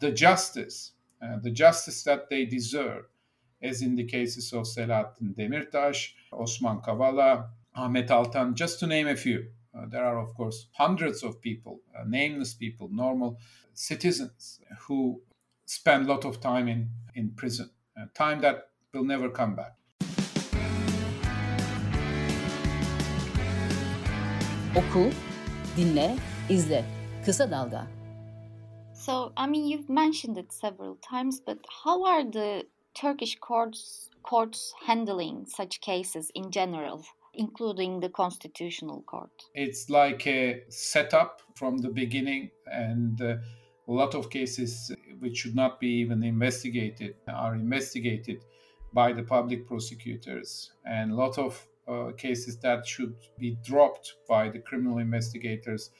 the 0.00 0.10
justice, 0.10 0.92
uh, 1.22 1.38
the 1.42 1.50
justice 1.50 2.02
that 2.02 2.30
they 2.30 2.46
deserve 2.46 3.04
as 3.62 3.82
in 3.82 3.94
the 3.94 4.04
cases 4.04 4.54
of 4.54 4.64
Selahattin 4.64 5.34
Demirtas, 5.36 6.12
Osman 6.32 6.78
Kavala, 6.80 7.44
Ahmet 7.74 8.08
Altan, 8.08 8.54
just 8.54 8.80
to 8.80 8.86
name 8.86 9.06
a 9.06 9.14
few. 9.14 9.46
Uh, 9.76 9.84
there 9.86 10.04
are, 10.04 10.18
of 10.18 10.34
course, 10.34 10.66
hundreds 10.72 11.22
of 11.22 11.40
people, 11.42 11.80
uh, 11.94 12.04
nameless 12.06 12.54
people, 12.54 12.88
normal 12.90 13.38
citizens 13.74 14.60
who 14.86 15.20
spend 15.66 16.06
a 16.06 16.08
lot 16.08 16.24
of 16.24 16.40
time 16.40 16.68
in, 16.68 16.88
in 17.14 17.30
prison, 17.32 17.68
time 18.14 18.40
that 18.40 18.70
will 18.94 19.04
never 19.04 19.28
come 19.28 19.54
back. 19.54 19.74
Oku, 24.74 25.10
dinle, 25.80 26.16
izle. 26.50 26.84
Kısa 27.24 27.50
Dalga. 27.50 27.86
So, 28.94 29.32
I 29.36 29.46
mean, 29.46 29.64
you've 29.64 29.88
mentioned 29.88 30.36
it 30.36 30.52
several 30.52 30.96
times, 31.10 31.40
but 31.46 31.58
how 31.84 32.04
are 32.04 32.32
the 32.32 32.62
Turkish 32.94 33.38
courts 33.40 34.10
courts 34.22 34.72
handling 34.86 35.46
such 35.46 35.80
cases 35.80 36.30
in 36.34 36.50
general? 36.50 37.02
including 37.34 38.00
the 38.00 38.08
constitutional 38.08 39.02
court 39.02 39.30
it's 39.54 39.88
like 39.88 40.26
a 40.26 40.64
setup 40.68 41.40
from 41.54 41.78
the 41.78 41.88
beginning 41.88 42.50
and 42.66 43.22
uh, 43.22 43.36
a 43.88 43.92
lot 43.92 44.16
of 44.16 44.28
cases 44.30 44.90
which 45.20 45.36
should 45.36 45.54
not 45.54 45.78
be 45.78 45.86
even 45.86 46.24
investigated 46.24 47.14
are 47.28 47.54
investigated 47.54 48.44
by 48.92 49.12
the 49.12 49.22
public 49.22 49.64
prosecutors 49.64 50.72
and 50.84 51.12
a 51.12 51.14
lot 51.14 51.38
of 51.38 51.64
uh, 51.90 52.12
cases 52.12 52.56
that 52.58 52.86
should 52.86 53.14
be 53.38 53.56
dropped 53.64 54.14
by 54.28 54.48
the 54.48 54.60
criminal 54.60 54.98
investigators 54.98 55.90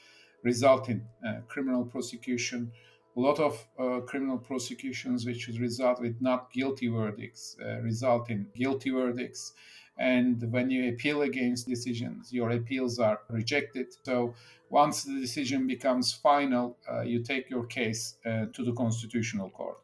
result 0.43 0.87
in 0.89 1.05
uh, 1.27 1.41
criminal 1.47 1.83
prosecution. 1.83 2.71
A 3.17 3.19
lot 3.19 3.39
of 3.39 3.67
uh, 3.77 3.99
criminal 4.01 4.37
prosecutions 4.37 5.25
which 5.25 5.41
should 5.41 5.59
result 5.59 5.99
with 5.99 6.15
not 6.21 6.51
guilty 6.53 6.87
verdicts 6.87 7.57
result 7.83 8.29
in 8.29 8.47
guilty 8.55 8.89
verdicts. 8.89 9.53
And 9.97 10.49
when 10.51 10.69
you 10.69 10.89
appeal 10.89 11.23
against 11.23 11.67
decisions 11.67 12.31
your 12.31 12.51
appeals 12.51 12.97
are 12.97 13.19
rejected. 13.29 13.87
So 14.03 14.33
once 14.69 15.03
the 15.03 15.19
decision 15.19 15.67
becomes 15.67 16.13
final 16.13 16.77
uh, 16.89 17.01
you 17.01 17.21
take 17.21 17.49
your 17.49 17.65
case 17.65 18.15
uh, 18.25 18.45
to 18.53 18.63
the 18.63 18.71
constitutional 18.71 19.49
court. 19.49 19.79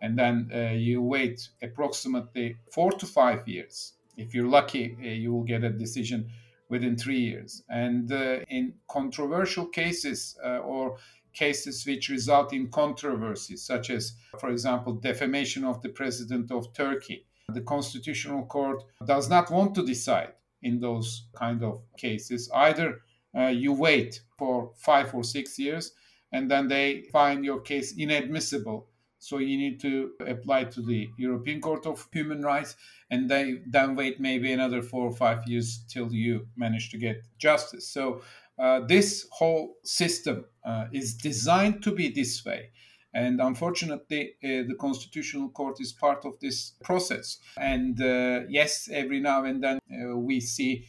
And 0.00 0.18
then 0.18 0.50
uh, 0.52 0.72
you 0.72 1.00
wait 1.00 1.48
approximately 1.62 2.56
four 2.72 2.90
to 2.90 3.06
five 3.06 3.46
years 3.46 3.92
if 4.24 4.34
you're 4.34 4.52
lucky 4.58 4.96
uh, 5.00 5.06
you 5.22 5.32
will 5.32 5.44
get 5.44 5.64
a 5.64 5.70
decision 5.70 6.28
within 6.68 6.96
three 6.96 7.20
years 7.20 7.62
and 7.68 8.10
in 8.48 8.72
controversial 8.88 9.66
cases 9.66 10.38
or 10.64 10.96
cases 11.32 11.84
which 11.86 12.08
result 12.08 12.52
in 12.52 12.68
controversies, 12.68 13.62
such 13.64 13.90
as, 13.90 14.14
for 14.38 14.50
example, 14.50 14.94
defamation 14.94 15.64
of 15.64 15.82
the 15.82 15.88
president 15.88 16.50
of 16.50 16.72
Turkey. 16.74 17.26
The 17.48 17.62
Constitutional 17.62 18.46
Court 18.46 18.82
does 19.06 19.28
not 19.28 19.50
want 19.50 19.74
to 19.74 19.84
decide 19.84 20.32
in 20.62 20.80
those 20.80 21.26
kind 21.34 21.62
of 21.62 21.82
cases. 21.96 22.50
Either 22.54 23.00
uh, 23.36 23.46
you 23.46 23.72
wait 23.72 24.20
for 24.38 24.72
five 24.76 25.14
or 25.14 25.24
six 25.24 25.58
years 25.58 25.92
and 26.32 26.50
then 26.50 26.68
they 26.68 27.02
find 27.12 27.44
your 27.44 27.60
case 27.60 27.94
inadmissible. 27.96 28.86
So 29.22 29.38
you 29.38 29.56
need 29.56 29.78
to 29.82 30.10
apply 30.26 30.64
to 30.64 30.82
the 30.82 31.08
European 31.16 31.60
Court 31.60 31.86
of 31.86 32.08
Human 32.12 32.42
Rights 32.42 32.74
and 33.08 33.30
they 33.30 33.60
then 33.70 33.94
wait 33.94 34.18
maybe 34.18 34.52
another 34.52 34.82
four 34.82 35.06
or 35.06 35.14
five 35.14 35.46
years 35.46 35.84
till 35.88 36.12
you 36.12 36.48
manage 36.56 36.90
to 36.90 36.98
get 36.98 37.22
justice. 37.38 37.86
So 37.86 38.22
uh, 38.58 38.80
this 38.80 39.28
whole 39.30 39.76
system 39.84 40.46
uh, 40.64 40.86
is 40.92 41.14
designed 41.14 41.84
to 41.84 41.92
be 41.92 42.08
this 42.08 42.44
way. 42.44 42.70
And 43.14 43.40
unfortunately, 43.40 44.34
uh, 44.42 44.66
the 44.66 44.74
Constitutional 44.80 45.50
Court 45.50 45.80
is 45.80 45.92
part 45.92 46.24
of 46.24 46.40
this 46.40 46.72
process. 46.82 47.38
And 47.56 48.02
uh, 48.02 48.40
yes, 48.48 48.88
every 48.92 49.20
now 49.20 49.44
and 49.44 49.62
then 49.62 49.78
uh, 49.88 50.16
we 50.16 50.40
see 50.40 50.84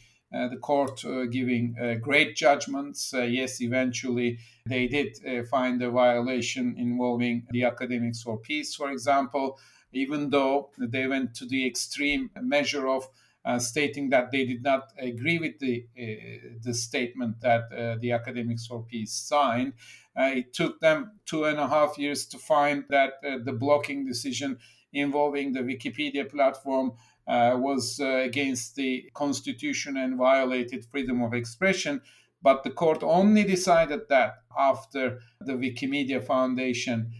the 0.50 0.58
court 0.60 1.02
giving 1.30 1.76
great 2.00 2.36
judgments. 2.36 3.14
yes, 3.16 3.60
eventually 3.60 4.38
they 4.66 4.86
did 4.86 5.46
find 5.48 5.82
a 5.82 5.90
violation 5.90 6.74
involving 6.76 7.46
the 7.50 7.64
Academics 7.64 8.22
for 8.22 8.38
Peace, 8.38 8.74
for 8.74 8.90
example, 8.90 9.58
even 9.92 10.30
though 10.30 10.70
they 10.78 11.06
went 11.06 11.34
to 11.34 11.46
the 11.46 11.66
extreme 11.66 12.30
measure 12.40 12.88
of 12.88 13.08
uh, 13.44 13.58
stating 13.58 14.08
that 14.10 14.30
they 14.30 14.44
did 14.44 14.62
not 14.62 14.92
agree 14.98 15.38
with 15.38 15.58
the 15.58 15.86
uh, 15.98 16.48
the 16.62 16.72
statement 16.72 17.40
that 17.40 17.70
uh, 17.72 17.96
the 18.00 18.12
Academics 18.12 18.66
for 18.66 18.82
Peace 18.82 19.12
signed. 19.12 19.74
Uh, 20.18 20.30
it 20.36 20.54
took 20.54 20.80
them 20.80 21.12
two 21.26 21.44
and 21.44 21.58
a 21.58 21.68
half 21.68 21.98
years 21.98 22.24
to 22.24 22.38
find 22.38 22.84
that 22.88 23.14
uh, 23.26 23.38
the 23.44 23.52
blocking 23.52 24.06
decision 24.06 24.58
involving 24.92 25.52
the 25.52 25.60
Wikipedia 25.60 26.28
platform 26.28 26.92
uh, 27.26 27.56
was 27.58 28.00
against 28.00 28.76
the 28.76 29.10
constitution 29.14 29.96
and 29.96 30.16
violated 30.16 30.84
freedom 30.84 31.22
of 31.22 31.34
expression. 31.34 32.00
But 32.42 32.62
the 32.62 32.70
court 32.70 33.02
only 33.02 33.44
decided 33.44 34.02
that 34.10 34.42
after 34.58 35.20
the 35.40 35.54
Wikimedia 35.54 36.22
Foundation 36.22 37.12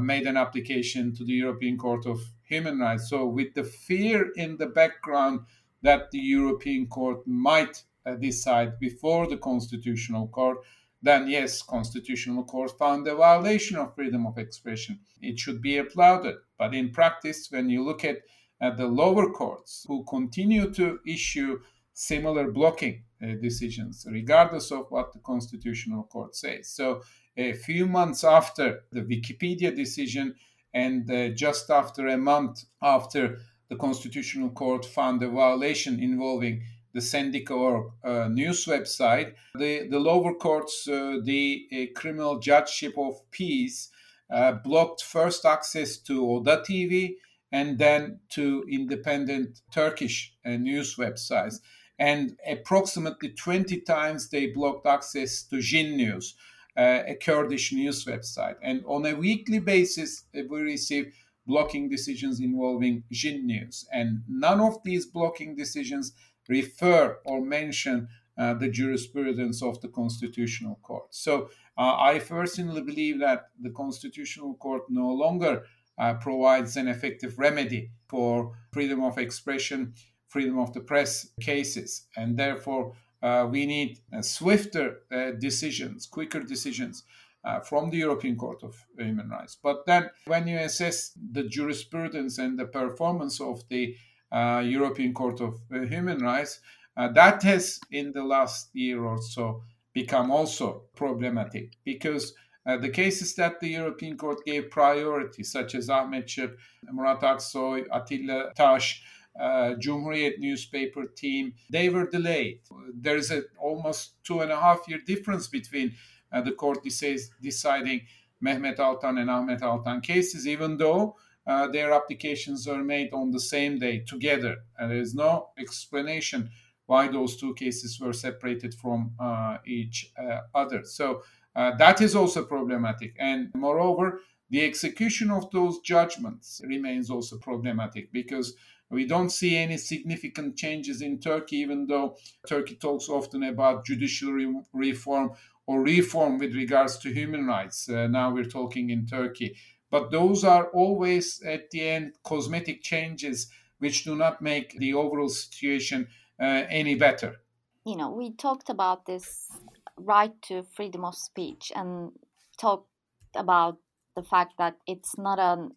made 0.00 0.26
an 0.26 0.38
application 0.38 1.14
to 1.14 1.24
the 1.24 1.34
European 1.34 1.76
Court 1.76 2.06
of 2.06 2.20
human 2.48 2.78
rights. 2.78 3.10
So, 3.10 3.26
with 3.26 3.54
the 3.54 3.64
fear 3.64 4.30
in 4.36 4.56
the 4.56 4.66
background 4.66 5.40
that 5.82 6.10
the 6.10 6.18
European 6.18 6.86
Court 6.86 7.26
might 7.26 7.82
uh, 8.04 8.14
decide 8.14 8.78
before 8.80 9.26
the 9.26 9.36
Constitutional 9.36 10.28
Court, 10.28 10.58
then 11.02 11.28
yes, 11.28 11.62
Constitutional 11.62 12.44
Court 12.44 12.76
found 12.78 13.06
a 13.06 13.14
violation 13.14 13.76
of 13.76 13.94
freedom 13.94 14.26
of 14.26 14.38
expression. 14.38 14.98
It 15.20 15.38
should 15.38 15.62
be 15.62 15.76
applauded. 15.76 16.36
But 16.58 16.74
in 16.74 16.90
practice, 16.90 17.48
when 17.50 17.70
you 17.70 17.84
look 17.84 18.04
at, 18.04 18.18
at 18.60 18.76
the 18.76 18.86
lower 18.86 19.30
courts 19.30 19.84
who 19.86 20.04
continue 20.04 20.70
to 20.72 20.98
issue 21.06 21.60
similar 21.92 22.50
blocking 22.50 23.02
uh, 23.22 23.34
decisions, 23.42 24.06
regardless 24.10 24.70
of 24.70 24.86
what 24.90 25.12
the 25.12 25.18
Constitutional 25.20 26.04
Court 26.04 26.34
says. 26.36 26.68
So, 26.68 27.02
a 27.36 27.52
few 27.52 27.86
months 27.86 28.24
after 28.24 28.84
the 28.90 29.02
Wikipedia 29.02 29.74
decision, 29.74 30.34
and 30.74 31.10
uh, 31.10 31.28
just 31.30 31.70
after 31.70 32.08
a 32.08 32.16
month 32.16 32.64
after 32.82 33.38
the 33.68 33.76
Constitutional 33.76 34.50
Court 34.50 34.84
found 34.84 35.22
a 35.22 35.28
violation 35.28 36.00
involving 36.00 36.62
the 36.94 37.00
Sendika.org 37.00 37.92
uh, 38.02 38.28
news 38.28 38.64
website, 38.64 39.34
the, 39.54 39.88
the 39.88 39.98
lower 39.98 40.34
courts, 40.34 40.88
uh, 40.88 41.18
the 41.22 41.66
uh, 41.72 41.98
Criminal 41.98 42.38
Judgeship 42.38 42.94
of 42.96 43.20
Peace, 43.30 43.90
uh, 44.30 44.52
blocked 44.52 45.02
first 45.02 45.44
access 45.44 45.96
to 45.98 46.28
Oda 46.28 46.62
TV 46.68 47.14
and 47.52 47.78
then 47.78 48.20
to 48.30 48.64
independent 48.70 49.60
Turkish 49.72 50.34
uh, 50.44 50.50
news 50.50 50.96
websites. 50.96 51.60
And 51.98 52.36
approximately 52.48 53.30
20 53.30 53.80
times 53.80 54.28
they 54.28 54.46
blocked 54.46 54.86
access 54.86 55.42
to 55.44 55.60
Jin 55.60 55.96
News 55.96 56.34
uh, 56.78 57.02
a 57.08 57.14
Kurdish 57.16 57.72
news 57.72 58.04
website. 58.04 58.54
And 58.62 58.84
on 58.86 59.04
a 59.04 59.14
weekly 59.14 59.58
basis, 59.58 60.24
uh, 60.36 60.42
we 60.48 60.60
receive 60.60 61.12
blocking 61.44 61.88
decisions 61.88 62.40
involving 62.40 63.02
Jin 63.10 63.46
News. 63.46 63.86
And 63.92 64.22
none 64.28 64.60
of 64.60 64.78
these 64.84 65.04
blocking 65.04 65.56
decisions 65.56 66.12
refer 66.48 67.18
or 67.24 67.40
mention 67.40 68.08
uh, 68.38 68.54
the 68.54 68.68
jurisprudence 68.68 69.60
of 69.60 69.80
the 69.80 69.88
Constitutional 69.88 70.78
Court. 70.82 71.06
So 71.10 71.50
uh, 71.76 71.96
I 71.98 72.20
personally 72.20 72.82
believe 72.82 73.18
that 73.18 73.48
the 73.60 73.70
Constitutional 73.70 74.54
Court 74.54 74.82
no 74.88 75.08
longer 75.08 75.64
uh, 75.98 76.14
provides 76.14 76.76
an 76.76 76.88
effective 76.88 77.38
remedy 77.38 77.90
for 78.08 78.52
freedom 78.72 79.02
of 79.02 79.18
expression, 79.18 79.94
freedom 80.28 80.58
of 80.58 80.72
the 80.72 80.80
press 80.80 81.28
cases, 81.40 82.06
and 82.16 82.36
therefore 82.36 82.94
uh, 83.22 83.48
we 83.50 83.66
need 83.66 83.98
uh, 84.16 84.22
swifter 84.22 85.00
uh, 85.10 85.32
decisions, 85.32 86.06
quicker 86.06 86.40
decisions 86.40 87.04
uh, 87.44 87.60
from 87.60 87.90
the 87.90 87.96
European 87.96 88.36
Court 88.36 88.62
of 88.62 88.76
Human 88.98 89.28
Rights. 89.28 89.56
But 89.60 89.86
then, 89.86 90.10
when 90.26 90.46
you 90.46 90.58
assess 90.58 91.12
the 91.32 91.44
jurisprudence 91.44 92.38
and 92.38 92.58
the 92.58 92.66
performance 92.66 93.40
of 93.40 93.62
the 93.68 93.96
uh, 94.30 94.62
European 94.64 95.14
Court 95.14 95.40
of 95.40 95.58
Human 95.70 96.18
Rights, 96.18 96.60
that 96.96 97.42
has, 97.44 97.78
in 97.92 98.12
the 98.12 98.24
last 98.24 98.70
year 98.74 99.04
or 99.04 99.22
so, 99.22 99.62
become 99.92 100.30
also 100.30 100.82
problematic 100.96 101.76
because 101.84 102.34
the 102.76 102.90
cases 102.90 103.34
that 103.34 103.60
the 103.60 103.68
European 103.68 104.16
Court 104.16 104.44
gave 104.44 104.70
priority, 104.70 105.42
such 105.42 105.74
as 105.74 105.88
Ahmet 105.88 106.28
Şık, 106.28 106.56
Murat 106.92 107.22
Aksoy, 107.22 107.86
Atilla 107.90 108.52
Taş, 108.54 109.02
uh, 109.40 109.74
Cumhuriyet 109.78 110.38
newspaper 110.38 111.06
team, 111.06 111.54
they 111.70 111.88
were 111.88 112.10
delayed. 112.10 112.60
There 112.92 113.16
is 113.16 113.30
a 113.30 113.42
almost 113.58 114.22
two 114.24 114.40
and 114.40 114.52
a 114.52 114.60
half 114.60 114.88
year 114.88 114.98
difference 115.06 115.48
between 115.48 115.94
uh, 116.32 116.42
the 116.42 116.52
court 116.52 116.82
decides, 116.84 117.30
deciding 117.40 118.02
Mehmet 118.44 118.76
Altan 118.78 119.18
and 119.18 119.30
Ahmet 119.30 119.60
Altan 119.60 120.02
cases, 120.02 120.46
even 120.46 120.76
though 120.76 121.16
uh, 121.46 121.66
their 121.68 121.92
applications 121.92 122.68
are 122.68 122.84
made 122.84 123.12
on 123.12 123.30
the 123.30 123.40
same 123.40 123.78
day 123.78 124.00
together. 124.00 124.56
And 124.78 124.90
there 124.90 125.00
is 125.00 125.14
no 125.14 125.48
explanation 125.58 126.50
why 126.86 127.08
those 127.08 127.36
two 127.36 127.54
cases 127.54 128.00
were 128.00 128.12
separated 128.12 128.74
from 128.74 129.12
uh, 129.20 129.58
each 129.66 130.12
uh, 130.18 130.40
other. 130.54 130.84
So 130.84 131.22
uh, 131.58 131.74
that 131.76 132.00
is 132.00 132.14
also 132.14 132.44
problematic. 132.44 133.16
And 133.18 133.50
moreover, 133.52 134.20
the 134.48 134.64
execution 134.64 135.32
of 135.32 135.50
those 135.50 135.80
judgments 135.80 136.60
remains 136.64 137.10
also 137.10 137.36
problematic 137.36 138.12
because 138.12 138.54
we 138.90 139.06
don't 139.06 139.30
see 139.30 139.56
any 139.56 139.76
significant 139.76 140.56
changes 140.56 141.02
in 141.02 141.18
Turkey, 141.18 141.56
even 141.56 141.88
though 141.88 142.16
Turkey 142.46 142.76
talks 142.76 143.08
often 143.08 143.42
about 143.42 143.84
judicial 143.84 144.32
re- 144.32 144.62
reform 144.72 145.32
or 145.66 145.82
reform 145.82 146.38
with 146.38 146.54
regards 146.54 146.96
to 146.98 147.12
human 147.12 147.44
rights. 147.46 147.88
Uh, 147.88 148.06
now 148.06 148.32
we're 148.32 148.44
talking 148.44 148.90
in 148.90 149.04
Turkey. 149.04 149.56
But 149.90 150.12
those 150.12 150.44
are 150.44 150.68
always, 150.68 151.42
at 151.42 151.70
the 151.72 151.88
end, 151.88 152.12
cosmetic 152.22 152.82
changes 152.84 153.50
which 153.80 154.04
do 154.04 154.14
not 154.14 154.40
make 154.40 154.78
the 154.78 154.94
overall 154.94 155.28
situation 155.28 156.06
uh, 156.40 156.62
any 156.70 156.94
better. 156.94 157.40
You 157.84 157.96
know, 157.96 158.10
we 158.10 158.32
talked 158.32 158.70
about 158.70 159.06
this 159.06 159.50
right 159.98 160.32
to 160.42 160.64
freedom 160.74 161.04
of 161.04 161.14
speech 161.14 161.72
and 161.74 162.12
talked 162.58 162.88
about 163.34 163.78
the 164.16 164.22
fact 164.22 164.54
that 164.58 164.76
it's 164.86 165.16
not 165.16 165.38
an 165.38 165.70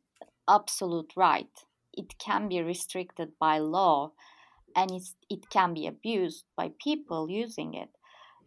absolute 0.49 1.11
right. 1.15 1.49
It 1.93 2.17
can 2.17 2.47
be 2.47 2.61
restricted 2.61 3.33
by 3.39 3.59
law 3.59 4.13
and 4.75 4.91
it 5.29 5.49
can 5.49 5.73
be 5.73 5.85
abused 5.87 6.45
by 6.55 6.71
people 6.83 7.29
using 7.29 7.73
it. 7.73 7.89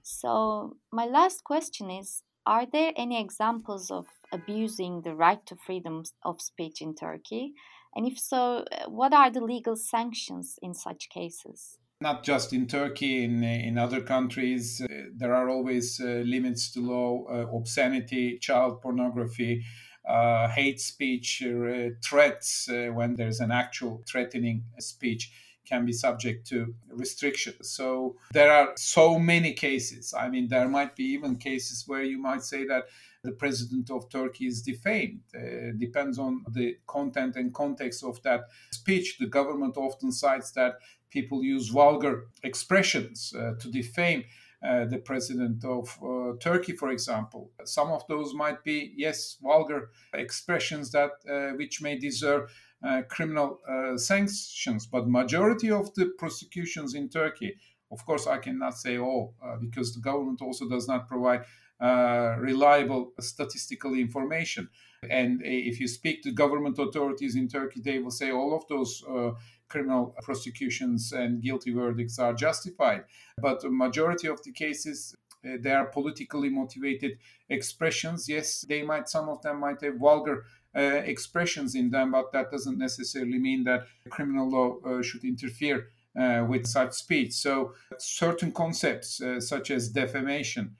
So, 0.02 0.76
my 0.92 1.06
last 1.06 1.44
question 1.44 1.90
is 1.90 2.22
Are 2.46 2.66
there 2.66 2.92
any 2.96 3.20
examples 3.20 3.90
of 3.90 4.06
abusing 4.32 5.02
the 5.02 5.14
right 5.14 5.44
to 5.46 5.56
freedom 5.56 6.04
of 6.22 6.40
speech 6.40 6.82
in 6.82 6.94
Turkey? 6.94 7.54
And 7.94 8.06
if 8.06 8.18
so, 8.18 8.64
what 8.88 9.12
are 9.12 9.30
the 9.30 9.40
legal 9.40 9.76
sanctions 9.76 10.58
in 10.60 10.74
such 10.74 11.08
cases? 11.08 11.78
Not 12.04 12.22
just 12.22 12.52
in 12.52 12.66
Turkey, 12.66 13.24
in, 13.24 13.42
in 13.42 13.78
other 13.78 14.02
countries, 14.02 14.82
uh, 14.82 14.86
there 15.16 15.34
are 15.34 15.48
always 15.48 15.98
uh, 15.98 16.22
limits 16.26 16.70
to 16.72 16.80
law, 16.80 17.24
uh, 17.24 17.56
obscenity, 17.56 18.36
child 18.38 18.82
pornography, 18.82 19.64
uh, 20.06 20.48
hate 20.48 20.82
speech, 20.82 21.42
uh, 21.42 21.88
threats, 22.04 22.68
uh, 22.68 22.90
when 22.92 23.14
there's 23.14 23.40
an 23.40 23.50
actual 23.50 24.02
threatening 24.06 24.64
speech 24.80 25.32
can 25.66 25.86
be 25.86 25.94
subject 25.94 26.46
to 26.48 26.74
restrictions. 26.90 27.70
So 27.70 28.16
there 28.34 28.52
are 28.52 28.72
so 28.76 29.18
many 29.18 29.54
cases. 29.54 30.12
I 30.12 30.28
mean, 30.28 30.48
there 30.48 30.68
might 30.68 30.94
be 30.94 31.04
even 31.04 31.36
cases 31.36 31.84
where 31.86 32.02
you 32.02 32.18
might 32.18 32.42
say 32.42 32.66
that 32.66 32.84
the 33.24 33.32
president 33.32 33.90
of 33.90 34.08
Turkey 34.10 34.46
is 34.46 34.62
defamed. 34.62 35.22
Uh, 35.34 35.72
depends 35.76 36.18
on 36.18 36.44
the 36.52 36.76
content 36.86 37.36
and 37.36 37.52
context 37.52 38.04
of 38.04 38.22
that 38.22 38.42
speech. 38.70 39.16
The 39.18 39.26
government 39.26 39.76
often 39.76 40.12
cites 40.12 40.52
that 40.52 40.74
people 41.10 41.42
use 41.42 41.68
vulgar 41.68 42.26
expressions 42.42 43.32
uh, 43.36 43.54
to 43.60 43.70
defame. 43.70 44.24
Uh, 44.64 44.86
the 44.86 44.96
president 44.96 45.62
of 45.62 45.98
uh, 46.02 46.32
Turkey, 46.40 46.72
for 46.72 46.88
example. 46.88 47.50
Some 47.66 47.88
of 47.88 48.02
those 48.08 48.32
might 48.32 48.64
be, 48.64 48.94
yes, 48.96 49.36
vulgar 49.42 49.90
expressions 50.14 50.90
that 50.92 51.10
uh, 51.28 51.54
which 51.58 51.82
may 51.82 51.98
deserve 51.98 52.50
uh, 52.82 53.02
criminal 53.08 53.60
uh, 53.68 53.98
sanctions, 53.98 54.86
but 54.86 55.06
majority 55.06 55.70
of 55.70 55.92
the 55.94 56.06
prosecutions 56.18 56.94
in 56.94 57.10
Turkey, 57.10 57.56
of 57.90 58.04
course, 58.06 58.26
I 58.26 58.38
cannot 58.38 58.76
say 58.76 58.98
all 58.98 59.34
uh, 59.44 59.56
because 59.56 59.94
the 59.94 60.00
government 60.00 60.40
also 60.42 60.68
does 60.68 60.88
not 60.88 61.08
provide 61.08 61.44
uh, 61.84 62.36
reliable 62.38 63.12
statistical 63.20 63.92
information. 63.92 64.70
And 65.10 65.42
if 65.44 65.78
you 65.80 65.86
speak 65.86 66.22
to 66.22 66.32
government 66.32 66.78
authorities 66.78 67.36
in 67.36 67.46
Turkey, 67.46 67.82
they 67.82 67.98
will 67.98 68.10
say 68.10 68.30
all 68.30 68.56
of 68.56 68.66
those 68.68 69.04
uh, 69.06 69.32
criminal 69.68 70.14
prosecutions 70.22 71.12
and 71.12 71.42
guilty 71.42 71.72
verdicts 71.72 72.18
are 72.18 72.32
justified. 72.32 73.04
But 73.36 73.60
the 73.60 73.68
majority 73.68 74.28
of 74.28 74.42
the 74.42 74.52
cases, 74.52 75.14
uh, 75.44 75.58
they 75.60 75.72
are 75.72 75.84
politically 75.84 76.48
motivated 76.48 77.18
expressions. 77.50 78.30
Yes, 78.30 78.64
they 78.66 78.82
might, 78.82 79.10
some 79.10 79.28
of 79.28 79.42
them 79.42 79.60
might 79.60 79.82
have 79.82 79.98
vulgar 79.98 80.46
uh, 80.74 81.02
expressions 81.04 81.74
in 81.74 81.90
them, 81.90 82.12
but 82.12 82.32
that 82.32 82.50
doesn't 82.50 82.78
necessarily 82.78 83.38
mean 83.38 83.64
that 83.64 83.86
criminal 84.08 84.48
law 84.48 84.78
uh, 84.86 85.02
should 85.02 85.24
interfere 85.24 85.88
uh, 86.18 86.46
with 86.48 86.66
such 86.66 86.94
speech. 86.94 87.34
So, 87.34 87.74
certain 87.98 88.52
concepts 88.52 89.20
such 89.40 89.70
as 89.70 89.90
defamation, 89.90 90.76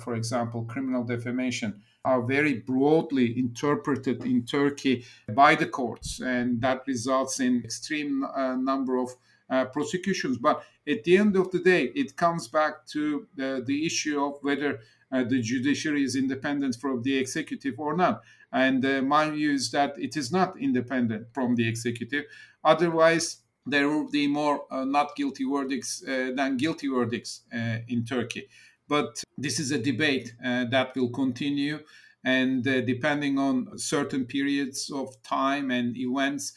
for 0.00 0.14
example, 0.14 0.64
criminal 0.64 1.04
defamation, 1.04 1.82
are 2.04 2.22
very 2.22 2.54
broadly 2.60 3.38
interpreted 3.38 4.24
in 4.24 4.44
Turkey 4.44 5.04
by 5.34 5.54
the 5.54 5.66
courts, 5.66 6.20
and 6.20 6.60
that 6.60 6.82
results 6.86 7.40
in 7.40 7.62
extreme 7.64 8.24
uh, 8.24 8.54
number 8.56 8.98
of 8.98 9.10
uh, 9.50 9.64
prosecutions. 9.66 10.36
But 10.38 10.62
at 10.86 11.04
the 11.04 11.16
end 11.16 11.36
of 11.36 11.50
the 11.50 11.60
day, 11.60 11.92
it 11.94 12.16
comes 12.16 12.48
back 12.48 12.86
to 12.88 13.26
the 13.36 13.86
issue 13.86 14.22
of 14.22 14.34
whether 14.42 14.80
uh, 15.14 15.22
the 15.22 15.40
judiciary 15.40 16.02
is 16.02 16.16
independent 16.16 16.76
from 16.76 17.02
the 17.02 17.16
executive 17.16 17.78
or 17.78 17.96
not. 17.96 18.22
And 18.52 18.84
uh, 18.84 19.02
my 19.02 19.30
view 19.30 19.52
is 19.52 19.70
that 19.70 19.94
it 19.98 20.16
is 20.16 20.32
not 20.32 20.58
independent 20.58 21.28
from 21.32 21.56
the 21.56 21.68
executive. 21.68 22.24
Otherwise, 22.64 23.38
there 23.66 23.88
will 23.88 24.10
be 24.10 24.26
more 24.26 24.64
uh, 24.70 24.84
not 24.84 25.16
guilty 25.16 25.44
verdicts 25.44 26.02
uh, 26.06 26.32
than 26.34 26.56
guilty 26.56 26.88
verdicts 26.88 27.42
uh, 27.52 27.78
in 27.88 28.04
Turkey. 28.04 28.48
But 28.94 29.24
this 29.36 29.58
is 29.58 29.72
a 29.72 29.78
debate 29.78 30.34
uh, 30.44 30.66
that 30.70 30.94
will 30.94 31.10
continue. 31.10 31.80
And 32.22 32.66
uh, 32.66 32.80
depending 32.82 33.38
on 33.38 33.76
certain 33.76 34.24
periods 34.24 34.90
of 34.90 35.20
time 35.22 35.70
and 35.70 35.96
events, 35.96 36.52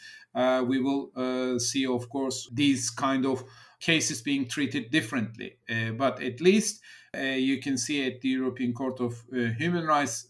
we 0.70 0.80
will 0.80 1.60
see, 1.60 1.86
of 1.88 2.10
course, 2.10 2.48
these 2.54 2.92
kind 2.92 3.26
of 3.26 3.44
cases 3.80 4.22
being 4.22 4.48
treated 4.48 4.92
differently. 4.92 5.50
but 6.04 6.22
at 6.22 6.40
least 6.42 6.82
you 7.50 7.58
can 7.60 7.78
see 7.78 8.06
at 8.10 8.22
the 8.22 8.30
European 8.30 8.72
Court 8.74 9.00
of 9.00 9.14
Human 9.64 9.86
Rights 9.86 10.28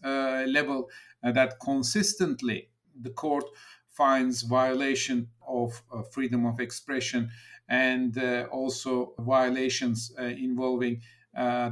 level 0.58 0.88
uh, 1.22 1.32
that 1.32 1.60
consistently 1.60 2.70
the 3.06 3.10
court 3.10 3.44
finds 3.88 4.42
violation 4.42 5.28
of 5.46 5.82
uh, 5.92 6.02
freedom 6.02 6.46
of 6.46 6.60
expression 6.60 7.30
and 7.68 8.16
uh, 8.16 8.46
also 8.50 9.14
violations 9.18 10.12
uh, 10.18 10.22
involving 10.22 10.96
uh, 10.96 11.17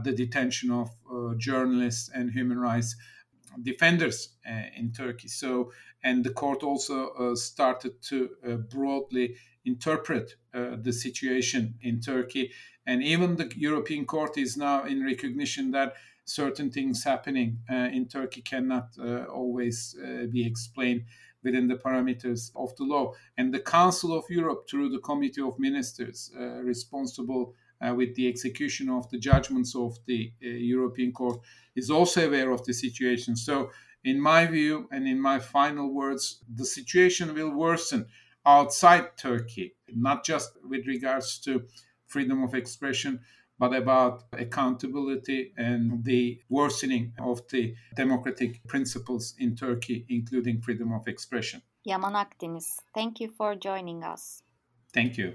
the 0.04 0.12
detention 0.16 0.70
of 0.70 0.90
uh, 0.90 1.34
journalists 1.36 2.10
and 2.14 2.30
human 2.30 2.58
rights 2.58 2.96
defenders 3.62 4.30
in 4.76 4.92
Turkey. 4.92 5.28
So, 5.28 5.72
and 6.04 6.22
the 6.22 6.30
court 6.30 6.62
also 6.62 7.34
started 7.34 8.02
to 8.02 8.28
broadly 8.70 9.36
interpret 9.64 10.34
the 10.52 10.92
situation 10.92 11.74
in 11.80 12.00
Turkey. 12.00 12.52
And 12.86 13.02
even 13.02 13.36
the 13.36 13.50
European 13.56 14.04
Court 14.04 14.36
is 14.36 14.56
now 14.56 14.84
in 14.84 15.04
recognition 15.04 15.70
that 15.72 15.94
certain 16.26 16.70
things 16.70 17.04
happening 17.04 17.58
uh, 17.70 17.88
in 17.92 18.06
Turkey 18.06 18.42
cannot 18.42 18.90
uh, 18.98 19.24
always 19.24 19.96
uh, 20.04 20.26
be 20.26 20.46
explained 20.46 21.04
within 21.42 21.68
the 21.68 21.76
parameters 21.76 22.50
of 22.56 22.76
the 22.76 22.84
law. 22.84 23.12
And 23.38 23.54
the 23.54 23.60
Council 23.60 24.12
of 24.12 24.24
Europe, 24.28 24.68
through 24.68 24.90
the 24.90 24.98
Committee 24.98 25.42
of 25.42 25.58
Ministers 25.58 26.30
responsible 26.62 27.54
uh, 27.80 27.94
with 27.94 28.14
the 28.14 28.28
execution 28.28 28.88
of 28.88 29.08
the 29.10 29.18
judgments 29.18 29.74
of 29.74 29.96
the 30.06 30.32
uh, 30.42 30.48
European 30.48 31.12
Court, 31.12 31.40
is 31.74 31.90
also 31.90 32.26
aware 32.26 32.50
of 32.50 32.64
the 32.64 32.72
situation. 32.72 33.36
So, 33.36 33.70
in 34.04 34.20
my 34.20 34.46
view, 34.46 34.88
and 34.92 35.06
in 35.08 35.20
my 35.20 35.38
final 35.40 35.92
words, 35.92 36.42
the 36.54 36.64
situation 36.64 37.34
will 37.34 37.50
worsen 37.50 38.06
outside 38.44 39.16
Turkey, 39.16 39.74
not 39.88 40.24
just 40.24 40.52
with 40.64 40.86
regards 40.86 41.38
to 41.40 41.64
freedom 42.06 42.44
of 42.44 42.54
expression, 42.54 43.20
but 43.58 43.74
about 43.74 44.24
accountability 44.32 45.52
and 45.56 46.04
the 46.04 46.40
worsening 46.48 47.12
of 47.18 47.40
the 47.48 47.74
democratic 47.96 48.64
principles 48.66 49.34
in 49.38 49.56
Turkey, 49.56 50.04
including 50.08 50.60
freedom 50.60 50.92
of 50.92 51.08
expression. 51.08 51.62
Yaman 51.84 52.14
Akdeniz, 52.14 52.76
thank 52.94 53.20
you 53.20 53.30
for 53.30 53.54
joining 53.54 54.02
us. 54.04 54.42
Thank 54.92 55.16
you. 55.16 55.34